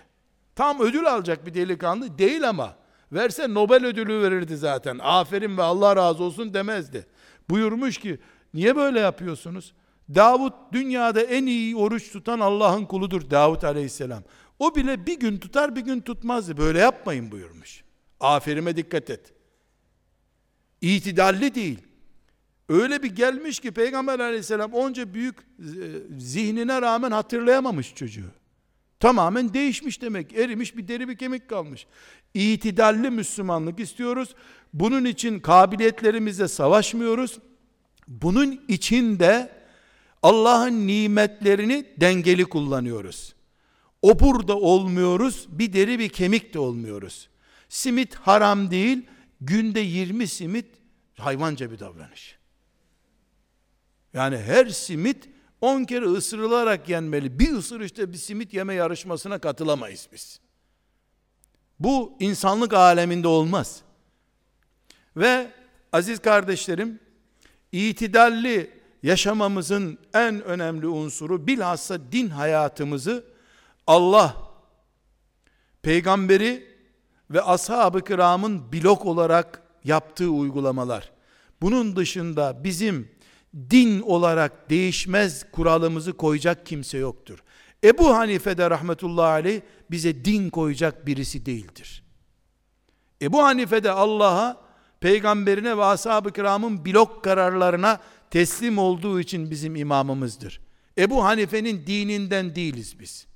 [0.54, 2.76] Tam ödül alacak bir delikanlı değil ama.
[3.12, 4.98] Verse Nobel ödülü verirdi zaten.
[5.02, 7.06] Aferin ve Allah razı olsun demezdi.
[7.50, 8.18] Buyurmuş ki
[8.54, 9.72] niye böyle yapıyorsunuz?
[10.14, 14.22] Davut dünyada en iyi oruç tutan Allah'ın kuludur Davut aleyhisselam.
[14.58, 16.56] O bile bir gün tutar bir gün tutmazdı.
[16.56, 17.84] Böyle yapmayın buyurmuş.
[18.20, 19.32] Aferime dikkat et.
[20.80, 21.78] İtidalli değil.
[22.68, 25.44] Öyle bir gelmiş ki Peygamber aleyhisselam onca büyük e,
[26.18, 28.30] zihnine rağmen hatırlayamamış çocuğu.
[29.00, 30.32] Tamamen değişmiş demek.
[30.32, 31.86] Erimiş bir deri bir kemik kalmış.
[32.34, 34.34] İtidalli Müslümanlık istiyoruz.
[34.72, 37.38] Bunun için kabiliyetlerimizle savaşmıyoruz.
[38.08, 39.52] Bunun için de
[40.22, 43.33] Allah'ın nimetlerini dengeli kullanıyoruz.
[44.04, 47.28] O burada olmuyoruz, bir deri bir kemik de olmuyoruz.
[47.68, 49.06] Simit haram değil,
[49.40, 50.66] günde 20 simit
[51.18, 52.38] hayvanca bir davranış.
[54.14, 55.28] Yani her simit
[55.60, 57.38] 10 kere ısırılarak yenmeli.
[57.38, 60.40] Bir ısırışta bir simit yeme yarışmasına katılamayız biz.
[61.78, 63.82] Bu insanlık aleminde olmaz.
[65.16, 65.50] Ve
[65.92, 67.00] aziz kardeşlerim,
[67.72, 68.70] itidalli
[69.02, 73.33] yaşamamızın en önemli unsuru bilhassa din hayatımızı
[73.86, 74.36] Allah
[75.82, 76.74] peygamberi
[77.30, 81.12] ve ashab-ı kiramın blok olarak yaptığı uygulamalar.
[81.62, 83.08] Bunun dışında bizim
[83.70, 87.38] din olarak değişmez kuralımızı koyacak kimse yoktur.
[87.84, 89.60] Ebu Hanife de rahmetullahi aleyh
[89.90, 92.04] bize din koyacak birisi değildir.
[93.22, 94.64] Ebu Hanife de Allah'a,
[95.00, 100.60] peygamberine ve ashab-ı kiramın blok kararlarına teslim olduğu için bizim imamımızdır.
[100.98, 103.26] Ebu Hanife'nin dininden değiliz biz.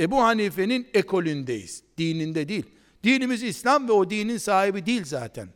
[0.00, 1.82] Ebu Hanife'nin ekolündeyiz.
[1.98, 2.64] Dininde değil.
[3.04, 5.48] Dinimiz İslam ve o dinin sahibi değil zaten.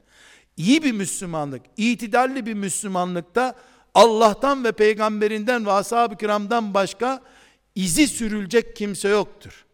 [0.57, 3.55] İyi bir Müslümanlık, itidalli bir Müslümanlıkta
[3.95, 7.23] Allah'tan ve peygamberinden ve ashab-ı kiramdan başka
[7.75, 9.65] izi sürülecek kimse yoktur.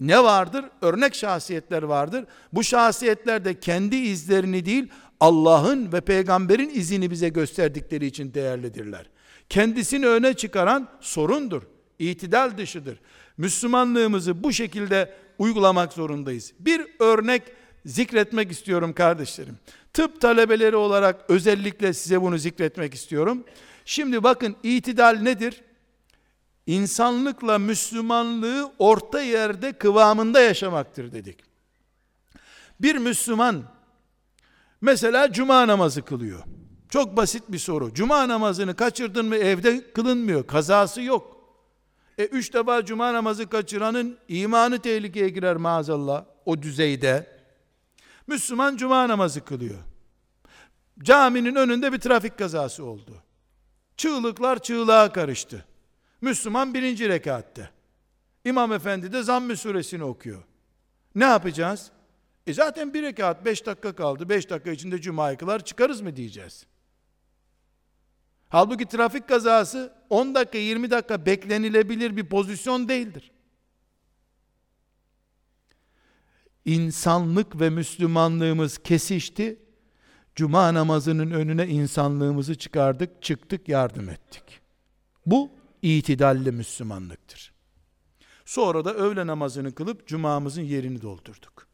[0.00, 0.64] Ne vardır?
[0.80, 2.24] Örnek şahsiyetler vardır.
[2.52, 4.88] Bu şahsiyetler de kendi izlerini değil,
[5.20, 9.10] Allah'ın ve peygamberin izini bize gösterdikleri için değerlidirler.
[9.48, 11.62] Kendisini öne çıkaran sorundur
[11.98, 12.98] itidal dışıdır.
[13.38, 16.52] Müslümanlığımızı bu şekilde uygulamak zorundayız.
[16.58, 17.42] Bir örnek
[17.86, 19.58] zikretmek istiyorum kardeşlerim.
[19.92, 23.44] tıp talebeleri olarak özellikle size bunu zikretmek istiyorum.
[23.84, 25.62] Şimdi bakın itidal nedir?
[26.66, 31.38] İnsanlıkla Müslümanlığı orta yerde kıvamında yaşamaktır dedik.
[32.80, 33.62] Bir Müslüman
[34.80, 36.44] mesela cuma namazı kılıyor.
[36.88, 37.94] Çok basit bir soru.
[37.94, 40.46] Cuma namazını kaçırdın mı evde kılınmıyor.
[40.46, 41.33] Kazası yok.
[42.18, 47.34] E üç defa cuma namazı kaçıranın imanı tehlikeye girer maazallah o düzeyde.
[48.26, 49.78] Müslüman cuma namazı kılıyor.
[51.02, 53.22] Caminin önünde bir trafik kazası oldu.
[53.96, 55.64] Çığlıklar çığlığa karıştı.
[56.20, 57.70] Müslüman birinci rekatte.
[58.44, 60.42] İmam efendi de zamm suresini okuyor.
[61.14, 61.90] Ne yapacağız?
[62.46, 64.28] E zaten bir rekat beş dakika kaldı.
[64.28, 66.66] Beş dakika içinde cuma kılar çıkarız mı diyeceğiz.
[68.54, 73.30] Halbuki trafik kazası 10 dakika 20 dakika beklenilebilir bir pozisyon değildir.
[76.64, 79.58] İnsanlık ve Müslümanlığımız kesişti.
[80.34, 84.60] Cuma namazının önüne insanlığımızı çıkardık, çıktık, yardım ettik.
[85.26, 85.50] Bu
[85.82, 87.52] itidalli Müslümanlıktır.
[88.44, 91.66] Sonra da öğle namazını kılıp cumamızın yerini doldurduk.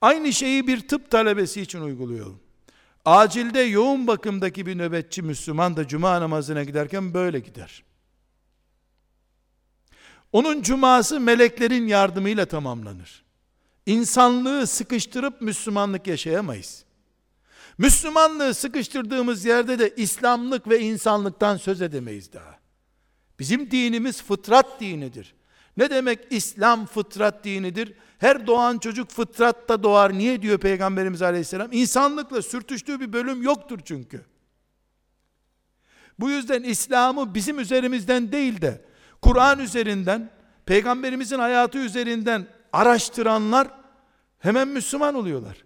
[0.00, 2.45] Aynı şeyi bir tıp talebesi için uyguluyorum.
[3.06, 7.84] Acilde yoğun bakımdaki bir nöbetçi Müslüman da cuma namazına giderken böyle gider.
[10.32, 13.24] Onun cuması meleklerin yardımıyla tamamlanır.
[13.86, 16.84] İnsanlığı sıkıştırıp Müslümanlık yaşayamayız.
[17.78, 22.58] Müslümanlığı sıkıştırdığımız yerde de İslamlık ve insanlıktan söz edemeyiz daha.
[23.38, 25.34] Bizim dinimiz fıtrat dinidir.
[25.76, 27.92] Ne demek İslam fıtrat dinidir?
[28.18, 30.12] Her doğan çocuk fıtratta doğar.
[30.12, 31.72] Niye diyor Peygamberimiz Aleyhisselam?
[31.72, 34.24] İnsanlıkla sürtüştüğü bir bölüm yoktur çünkü.
[36.18, 38.84] Bu yüzden İslam'ı bizim üzerimizden değil de
[39.22, 40.30] Kur'an üzerinden,
[40.66, 43.68] Peygamberimizin hayatı üzerinden araştıranlar
[44.38, 45.64] hemen Müslüman oluyorlar.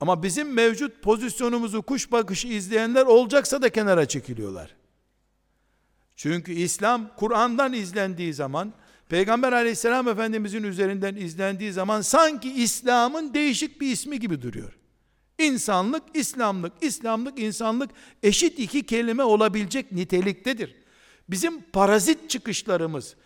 [0.00, 4.74] Ama bizim mevcut pozisyonumuzu kuş bakışı izleyenler olacaksa da kenara çekiliyorlar.
[6.16, 8.72] Çünkü İslam Kur'an'dan izlendiği zaman
[9.08, 14.78] Peygamber aleyhisselam efendimizin üzerinden izlendiği zaman sanki İslam'ın değişik bir ismi gibi duruyor.
[15.38, 17.90] İnsanlık, İslamlık, İslamlık, insanlık
[18.22, 20.74] eşit iki kelime olabilecek niteliktedir.
[21.28, 23.16] Bizim parazit çıkışlarımız,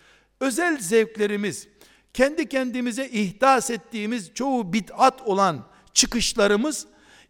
[0.40, 1.68] özel zevklerimiz,
[2.14, 6.86] kendi kendimize ihdas ettiğimiz çoğu bid'at olan çıkışlarımız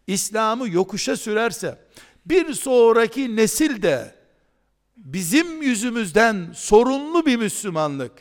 [0.07, 1.77] İslam'ı yokuşa sürerse
[2.25, 4.15] bir sonraki nesil de
[4.97, 8.11] bizim yüzümüzden sorunlu bir Müslümanlık,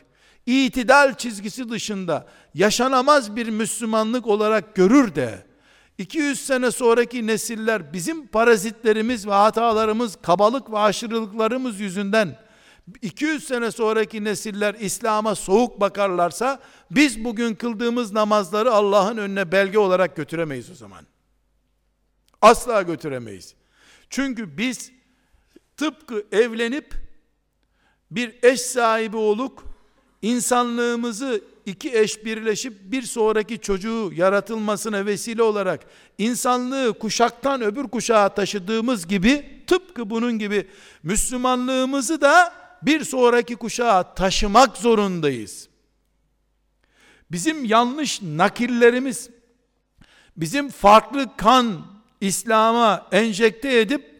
[0.46, 5.46] itidal çizgisi dışında yaşanamaz bir Müslümanlık olarak görür de
[5.98, 12.38] 200 sene sonraki nesiller bizim parazitlerimiz ve hatalarımız, kabalık ve aşırılıklarımız yüzünden
[13.02, 20.16] 200 sene sonraki nesiller İslam'a soğuk bakarlarsa biz bugün kıldığımız namazları Allah'ın önüne belge olarak
[20.16, 21.06] götüremeyiz o zaman.
[22.42, 23.54] Asla götüremeyiz.
[24.10, 24.92] Çünkü biz
[25.76, 26.94] tıpkı evlenip
[28.10, 29.71] bir eş sahibi olup
[30.22, 35.80] insanlığımızı iki eş birleşip bir sonraki çocuğu yaratılmasına vesile olarak
[36.18, 40.66] insanlığı kuşaktan öbür kuşağa taşıdığımız gibi tıpkı bunun gibi
[41.02, 45.68] Müslümanlığımızı da bir sonraki kuşağa taşımak zorundayız.
[47.30, 49.30] Bizim yanlış nakillerimiz,
[50.36, 51.86] bizim farklı kan
[52.20, 54.12] İslam'a enjekte edip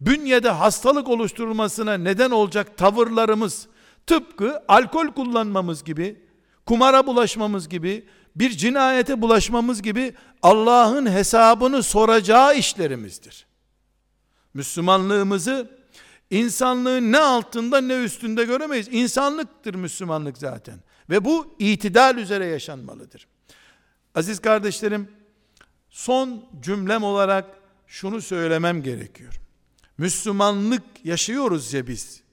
[0.00, 3.68] bünyede hastalık oluşturulmasına neden olacak tavırlarımız
[4.08, 6.22] tıpkı alkol kullanmamız gibi,
[6.66, 8.06] kumara bulaşmamız gibi,
[8.36, 13.46] bir cinayete bulaşmamız gibi Allah'ın hesabını soracağı işlerimizdir.
[14.54, 15.70] Müslümanlığımızı
[16.30, 18.88] insanlığın ne altında ne üstünde göremeyiz.
[18.90, 20.74] İnsanlıktır Müslümanlık zaten.
[21.10, 23.26] Ve bu itidal üzere yaşanmalıdır.
[24.14, 25.08] Aziz kardeşlerim,
[25.90, 27.46] son cümlem olarak
[27.86, 29.40] şunu söylemem gerekiyor.
[29.98, 32.27] Müslümanlık yaşıyoruz ya biz.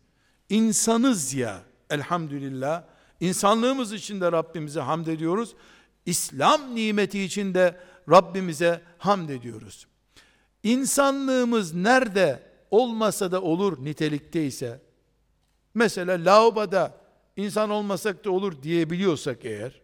[0.49, 2.83] İnsanız ya elhamdülillah.
[3.19, 5.55] İnsanlığımız için de Rabbimize hamd ediyoruz.
[6.05, 7.79] İslam nimeti için de
[8.09, 9.87] Rabbimize hamd ediyoruz.
[10.63, 14.81] İnsanlığımız nerede olmasa da olur nitelikte ise,
[15.73, 16.97] mesela lavaboda
[17.35, 19.81] insan olmasak da olur diyebiliyorsak eğer,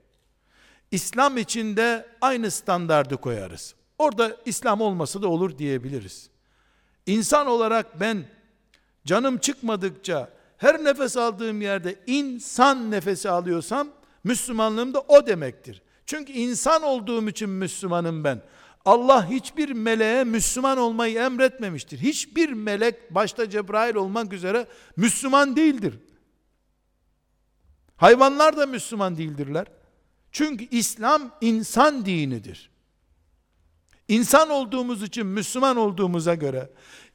[0.92, 3.76] İslam içinde aynı standardı koyarız.
[3.98, 6.30] Orada İslam olmasa da olur diyebiliriz.
[7.06, 8.26] İnsan olarak ben
[9.06, 10.30] canım çıkmadıkça
[10.62, 13.88] her nefes aldığım yerde insan nefesi alıyorsam
[14.24, 15.82] Müslümanlığım da o demektir.
[16.06, 18.42] Çünkü insan olduğum için Müslümanım ben.
[18.86, 22.00] Allah hiçbir meleğe Müslüman olmayı emretmemiştir.
[22.00, 26.00] Hiçbir melek başta Cebrail olmak üzere Müslüman değildir.
[27.98, 29.68] Hayvanlar da Müslüman değildirler.
[30.32, 32.71] Çünkü İslam insan dinidir.
[34.12, 36.70] İnsan olduğumuz için Müslüman olduğumuza göre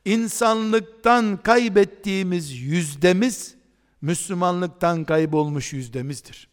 [0.05, 3.55] insanlıktan kaybettiğimiz yüzdemiz
[4.01, 6.49] Müslümanlıktan kaybolmuş yüzdemizdir.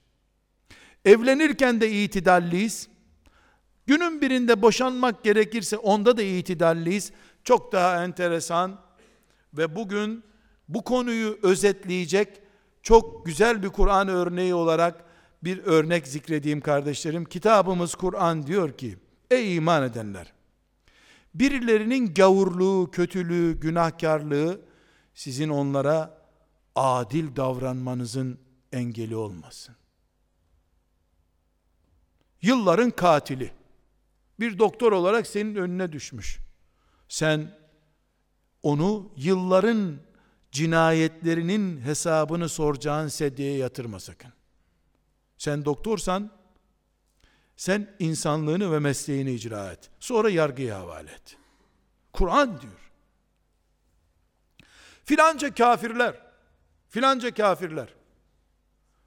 [1.06, 2.88] Evlenirken de itidalliyiz.
[3.88, 7.12] Günün birinde boşanmak gerekirse onda da itidalliyiz.
[7.44, 8.82] Çok daha enteresan
[9.54, 10.24] ve bugün
[10.68, 12.42] bu konuyu özetleyecek
[12.82, 15.06] çok güzel bir Kur'an örneği olarak
[15.44, 17.26] bir örnek zikredeyim kardeşlerim.
[17.26, 18.98] Kitabımız Kur'an diyor ki,
[19.32, 20.34] ey iman edenler,
[21.36, 24.62] birilerinin gavurluğu, kötülüğü, günahkarlığı
[25.14, 26.22] sizin onlara
[26.76, 28.40] adil davranmanızın
[28.72, 29.76] engeli olmasın.
[32.42, 33.52] Yılların katili
[34.40, 36.40] bir doktor olarak senin önüne düşmüş.
[37.08, 37.58] Sen
[38.64, 40.00] onu yılların
[40.52, 44.34] cinayetlerinin hesabını soracağın sedyeye yatırma sakın.
[45.38, 46.32] Sen doktorsan
[47.56, 49.90] sen insanlığını ve mesleğini icra et.
[50.00, 51.38] Sonra yargıya havale et.
[52.14, 52.92] Kur'an diyor.
[55.06, 56.16] Filanca kafirler,
[56.90, 57.94] filanca kafirler.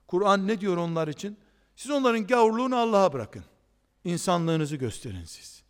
[0.07, 1.37] Kur'an ne diyor onlar için?
[1.75, 3.43] Siz onların gavurluğunu Allah'a bırakın.
[4.03, 5.63] İnsanlığınızı gösterin siz.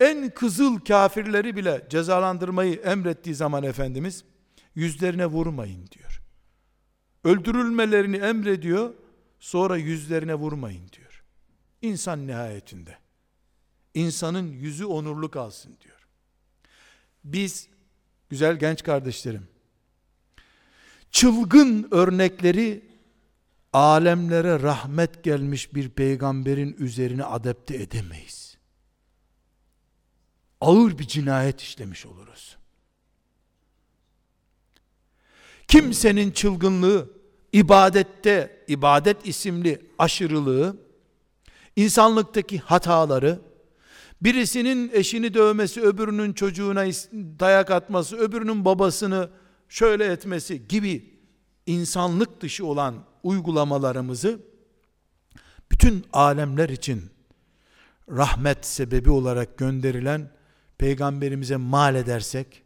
[0.00, 4.24] En kızıl kafirleri bile cezalandırmayı emrettiği zaman Efendimiz,
[4.74, 6.22] yüzlerine vurmayın diyor.
[7.24, 8.94] Öldürülmelerini emrediyor,
[9.40, 11.05] sonra yüzlerine vurmayın diyor.
[11.82, 12.98] İnsan nihayetinde.
[13.94, 16.06] İnsanın yüzü onurlu kalsın diyor.
[17.24, 17.68] Biz,
[18.28, 19.48] güzel genç kardeşlerim,
[21.10, 22.86] çılgın örnekleri
[23.72, 28.56] alemlere rahmet gelmiş bir peygamberin üzerine adapte edemeyiz.
[30.60, 32.56] Ağır bir cinayet işlemiş oluruz.
[35.68, 37.10] Kimsenin çılgınlığı,
[37.52, 40.85] ibadette, ibadet isimli aşırılığı,
[41.76, 43.40] insanlıktaki hataları,
[44.22, 46.84] birisinin eşini dövmesi, öbürünün çocuğuna
[47.40, 49.30] dayak atması, öbürünün babasını
[49.68, 51.18] şöyle etmesi gibi
[51.66, 54.40] insanlık dışı olan uygulamalarımızı
[55.70, 57.10] bütün alemler için
[58.08, 60.30] rahmet sebebi olarak gönderilen
[60.78, 62.62] peygamberimize mal edersek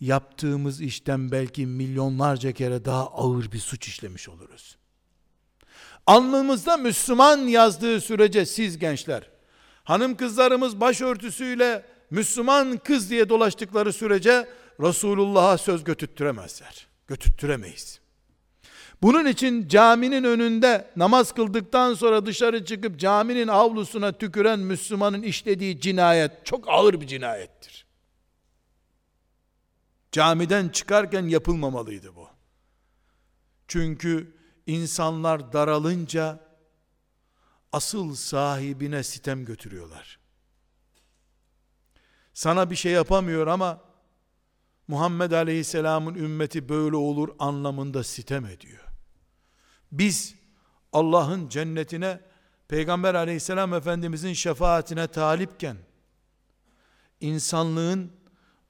[0.00, 4.76] yaptığımız işten belki milyonlarca kere daha ağır bir suç işlemiş oluruz.
[6.06, 9.30] Alnımızda Müslüman yazdığı sürece siz gençler,
[9.84, 14.48] hanım kızlarımız başörtüsüyle Müslüman kız diye dolaştıkları sürece
[14.80, 16.86] Resulullah'a söz götüttüremezler.
[17.06, 18.00] Götüttüremeyiz.
[19.02, 26.46] Bunun için caminin önünde namaz kıldıktan sonra dışarı çıkıp caminin avlusuna tüküren Müslümanın işlediği cinayet
[26.46, 27.86] çok ağır bir cinayettir.
[30.12, 32.28] Camiden çıkarken yapılmamalıydı bu.
[33.68, 34.35] Çünkü
[34.66, 36.40] insanlar daralınca
[37.72, 40.18] asıl sahibine sitem götürüyorlar.
[42.34, 43.80] Sana bir şey yapamıyor ama
[44.88, 48.84] Muhammed Aleyhisselam'ın ümmeti böyle olur anlamında sitem ediyor.
[49.92, 50.34] Biz
[50.92, 52.20] Allah'ın cennetine
[52.68, 55.76] Peygamber aleyhisselam efendimizin şefaatine talipken
[57.20, 58.12] insanlığın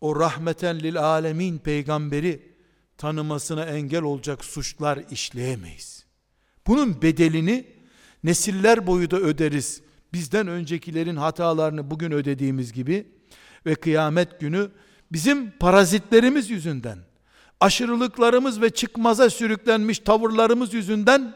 [0.01, 2.56] o rahmeten lil alemin peygamberi
[2.99, 6.05] tanımasına engel olacak suçlar işleyemeyiz.
[6.67, 7.67] Bunun bedelini
[8.25, 9.81] nesiller boyu da öderiz.
[10.13, 13.07] Bizden öncekilerin hatalarını bugün ödediğimiz gibi
[13.67, 14.71] ve kıyamet günü
[15.13, 16.99] bizim parazitlerimiz yüzünden
[17.61, 21.35] aşırılıklarımız ve çıkmaza sürüklenmiş tavırlarımız yüzünden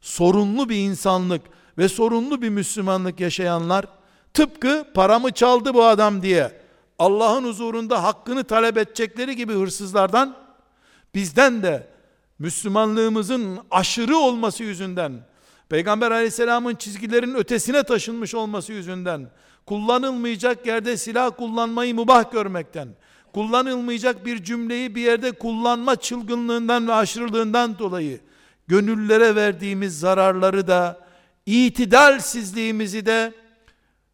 [0.00, 1.42] sorunlu bir insanlık
[1.78, 3.86] ve sorunlu bir Müslümanlık yaşayanlar
[4.34, 6.60] tıpkı paramı çaldı bu adam diye
[6.98, 10.36] Allah'ın huzurunda hakkını talep edecekleri gibi hırsızlardan
[11.14, 11.86] bizden de
[12.38, 15.12] Müslümanlığımızın aşırı olması yüzünden
[15.68, 19.30] Peygamber aleyhisselamın çizgilerin ötesine taşınmış olması yüzünden
[19.66, 22.88] kullanılmayacak yerde silah kullanmayı mubah görmekten
[23.32, 28.20] kullanılmayacak bir cümleyi bir yerde kullanma çılgınlığından ve aşırılığından dolayı
[28.68, 31.00] gönüllere verdiğimiz zararları da
[31.46, 33.32] itidalsizliğimizi de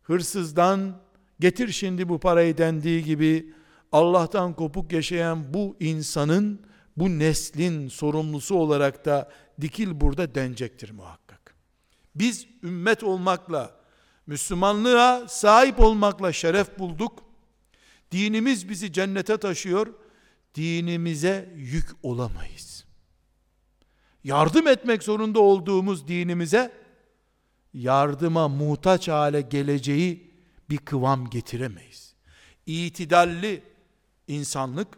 [0.03, 0.97] hırsızdan
[1.41, 3.53] getir şimdi bu parayı dendiği gibi
[3.93, 6.61] Allah'tan kopuk yaşayan bu insanın
[6.97, 11.55] bu neslin sorumlusu olarak da dikil burada denecektir muhakkak.
[12.15, 13.77] Biz ümmet olmakla
[14.27, 17.25] Müslümanlığa sahip olmakla şeref bulduk.
[18.13, 19.95] Dinimiz bizi cennete taşıyor.
[20.55, 22.85] Dinimize yük olamayız.
[24.25, 26.73] Yardım etmek zorunda olduğumuz dinimize
[27.75, 30.31] yardıma muhtaç hale geleceği
[30.71, 32.15] bir kıvam getiremeyiz.
[32.67, 33.63] İtidalli
[34.29, 34.89] insanlık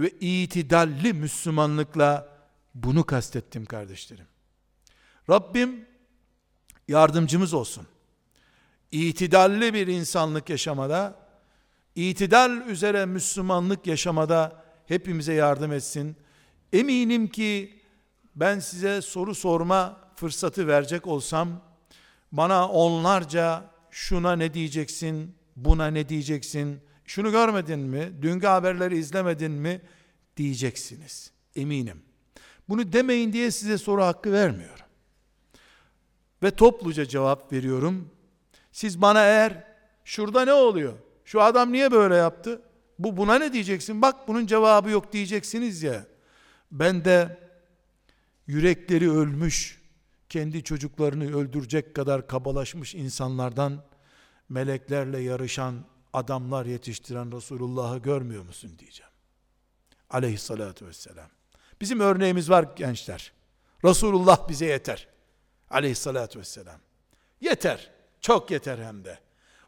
[0.00, 2.28] ve itidalli Müslümanlıkla
[2.74, 4.26] bunu kastettim kardeşlerim.
[5.30, 5.86] Rabbim
[6.88, 7.86] yardımcımız olsun.
[8.92, 11.16] İtidalli bir insanlık yaşamada,
[11.94, 16.16] itidal üzere Müslümanlık yaşamada hepimize yardım etsin.
[16.72, 17.80] Eminim ki
[18.36, 21.62] ben size soru sorma fırsatı verecek olsam,
[22.32, 26.80] bana onlarca şuna ne diyeceksin, buna ne diyeceksin,
[27.10, 29.80] şunu görmedin mi, dünkü haberleri izlemedin mi
[30.36, 31.30] diyeceksiniz.
[31.56, 32.02] Eminim.
[32.68, 34.84] Bunu demeyin diye size soru hakkı vermiyorum.
[36.42, 38.10] Ve topluca cevap veriyorum.
[38.72, 39.64] Siz bana eğer
[40.04, 40.92] şurada ne oluyor?
[41.24, 42.62] Şu adam niye böyle yaptı?
[42.98, 44.02] Bu buna ne diyeceksin?
[44.02, 46.06] Bak bunun cevabı yok diyeceksiniz ya.
[46.72, 47.38] Ben de
[48.46, 49.82] yürekleri ölmüş,
[50.28, 53.84] kendi çocuklarını öldürecek kadar kabalaşmış insanlardan
[54.48, 59.12] meleklerle yarışan adamlar yetiştiren Resulullah'ı görmüyor musun diyeceğim.
[60.10, 61.30] Aleyhissalatü vesselam.
[61.80, 63.32] Bizim örneğimiz var gençler.
[63.84, 65.08] Resulullah bize yeter.
[65.70, 66.80] Aleyhissalatü vesselam.
[67.40, 67.90] Yeter.
[68.20, 69.18] Çok yeter hem de.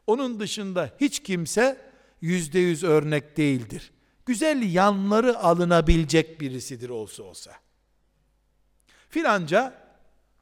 [0.07, 3.93] Onun dışında hiç kimse yüzde yüz örnek değildir.
[4.27, 7.53] Güzel yanları alınabilecek birisidir olsa olsa.
[9.09, 9.83] Filanca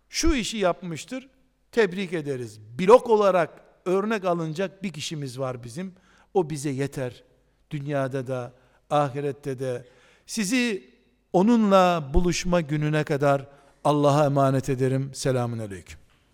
[0.09, 1.28] şu işi yapmıştır.
[1.72, 2.61] Tebrik ederiz.
[2.78, 5.95] Blok olarak örnek alınacak bir kişimiz var bizim.
[6.34, 7.24] O bize yeter.
[7.70, 8.53] Dünyada da,
[8.91, 9.86] ahirette de.
[10.26, 10.91] Sizi
[11.32, 13.47] onunla buluşma gününe kadar
[13.84, 15.11] Allah'a emanet ederim.
[15.14, 15.99] Selamun Aleyküm.